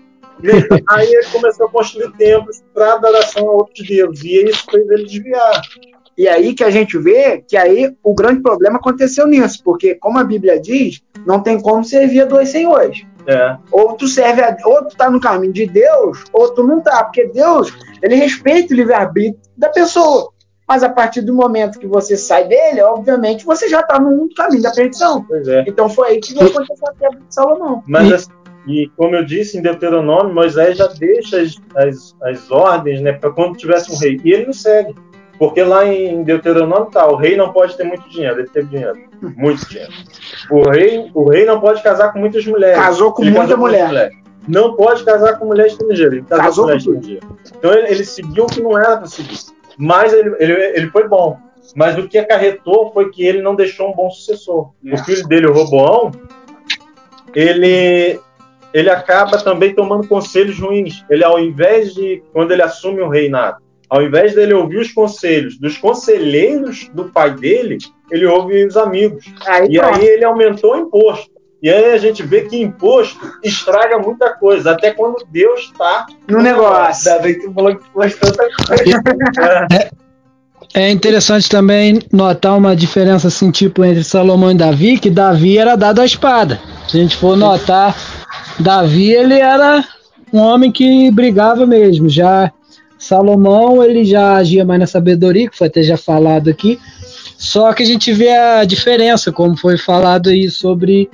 [0.88, 4.24] Aí ele começou a construir templos para adoração a outros deuses.
[4.24, 5.60] E isso fez ele desviar.
[6.16, 10.18] E aí que a gente vê que aí o grande problema aconteceu nisso, porque como
[10.18, 13.06] a Bíblia diz, não tem como servir a dois senhores.
[13.26, 13.56] É.
[13.70, 17.04] Ou tu serve a, ou tu tá no caminho de Deus, ou tu não tá,
[17.04, 20.32] porque Deus, ele respeita o livre-arbítrio da pessoa.
[20.68, 24.62] Mas a partir do momento que você sai dele, obviamente você já está no caminho
[24.62, 25.26] da perdição.
[25.46, 25.64] É.
[25.66, 27.82] Então foi aí que aconteceu a quebra de Salomão.
[27.86, 28.28] Mas
[28.66, 33.30] e como eu disse em Deuteronômio, Moisés já deixa as, as, as ordens né, para
[33.30, 34.20] quando tivesse um rei.
[34.24, 34.94] E ele não segue.
[35.40, 38.94] Porque lá em Deuteronômio tá, o rei não pode ter muito dinheiro, ele teve dinheiro,
[39.38, 39.90] muito dinheiro.
[40.50, 42.76] O rei, o rei não pode casar com muitas mulheres.
[42.76, 43.86] Casou com muita mulher.
[43.86, 44.10] mulher.
[44.46, 46.16] Não pode casar com mulher estrangeira.
[46.16, 47.26] Ele casou, casou com mulher estrangeira.
[47.56, 49.38] Então ele, ele, seguiu o que não era para seguir.
[49.78, 51.38] Mas ele, ele, ele foi bom.
[51.74, 54.72] Mas o que acarretou foi que ele não deixou um bom sucessor.
[54.92, 56.12] O filho dele, o Roboão,
[57.34, 58.20] ele
[58.74, 61.02] ele acaba também tomando conselhos ruins.
[61.08, 65.58] Ele, ao invés de, quando ele assume o reinado, ao invés dele ouvir os conselhos
[65.58, 67.78] dos conselheiros do pai dele,
[68.10, 69.24] ele ouve os amigos.
[69.46, 69.98] Aí, e pronto.
[69.98, 71.30] aí ele aumentou o imposto.
[71.62, 76.40] E aí a gente vê que imposto estraga muita coisa, até quando Deus está no
[76.40, 77.10] negócio.
[77.10, 79.90] Ainda bem que tu falou que fosse tanta coisa.
[80.72, 85.58] É, é interessante também notar uma diferença assim, tipo, entre Salomão e Davi, que Davi
[85.58, 86.60] era dado a espada.
[86.86, 87.96] Se a gente for notar
[88.60, 89.84] Davi ele era
[90.32, 92.08] um homem que brigava mesmo.
[92.08, 92.52] Já
[93.00, 96.78] Salomão ele já agia mais na sabedoria, que foi até já falado aqui.
[97.38, 101.08] Só que a gente vê a diferença, como foi falado aí sobre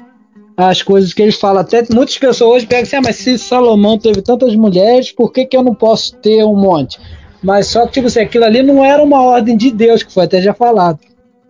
[0.56, 1.60] as coisas que ele fala.
[1.60, 5.46] Até muitas pessoas hoje pegam assim, ah, mas se Salomão teve tantas mulheres, por que,
[5.46, 6.98] que eu não posso ter um monte?
[7.40, 10.24] Mas só que, tipo assim, aquilo ali não era uma ordem de Deus, que foi
[10.24, 10.98] até já falado.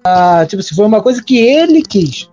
[0.05, 2.29] Ah, tipo assim, foi uma coisa que ele quis.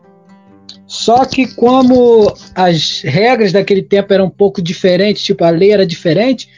[0.85, 5.85] Só que como as regras daquele tempo eram um pouco diferentes, tipo a lei era
[5.85, 6.49] diferente,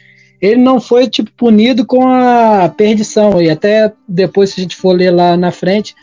[0.41, 3.41] ele não foi tipo punido com a perdição.
[3.41, 5.95] E até depois, se a gente for ler lá na frente,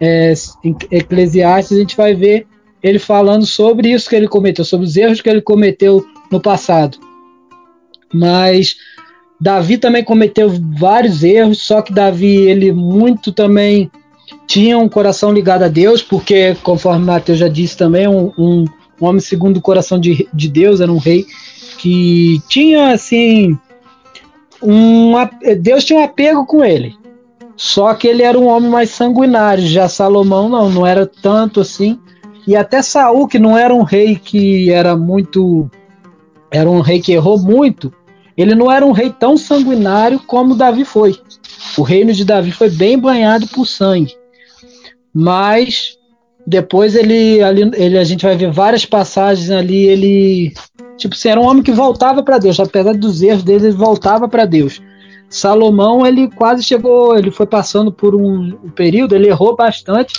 [0.00, 0.32] é,
[0.64, 2.46] em Eclesiastes, a gente vai ver
[2.82, 6.98] ele falando sobre isso que ele cometeu, sobre os erros que ele cometeu no passado.
[8.12, 8.76] Mas
[9.40, 13.90] Davi também cometeu vários erros, só que Davi ele muito também
[14.46, 18.64] tinha um coração ligado a Deus, porque, conforme Mateus já disse também, um, um,
[19.00, 21.26] um homem segundo o coração de, de Deus, era um rei
[21.78, 23.58] que tinha, assim,
[24.62, 25.12] um,
[25.60, 26.96] Deus tinha um apego com ele.
[27.56, 29.66] Só que ele era um homem mais sanguinário.
[29.66, 31.98] Já Salomão não, não era tanto assim.
[32.46, 35.70] E até Saul, que não era um rei que era muito.
[36.50, 37.92] Era um rei que errou muito.
[38.36, 41.16] Ele não era um rei tão sanguinário como Davi foi.
[41.76, 44.16] O reino de Davi foi bem banhado por sangue.
[45.12, 45.98] Mas
[46.46, 50.54] depois ele, ali, ele a gente vai ver várias passagens ali, ele
[50.98, 54.28] tipo assim, era um homem que voltava para Deus, apesar dos erros dele, ele voltava
[54.28, 54.82] para Deus.
[55.30, 60.14] Salomão, ele quase chegou, ele foi passando por um, período, ele errou bastante,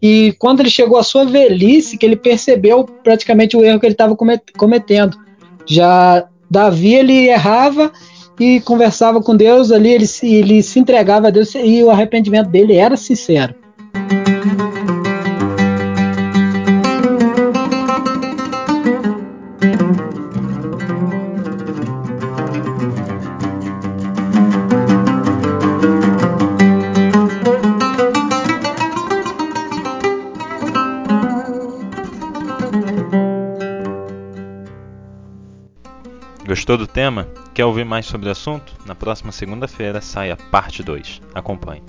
[0.00, 3.94] e quando ele chegou à sua velhice, que ele percebeu praticamente o erro que ele
[3.94, 4.16] estava
[4.56, 5.16] cometendo.
[5.66, 7.92] Já Davi, ele errava
[8.38, 12.74] e conversava com Deus ali, ele ele se entregava a Deus e o arrependimento dele
[12.74, 13.54] era sincero.
[36.66, 37.28] Gostou do tema?
[37.54, 38.72] Quer ouvir mais sobre o assunto?
[38.84, 41.22] Na próxima segunda-feira sai a parte 2.
[41.32, 41.80] Acompanhe.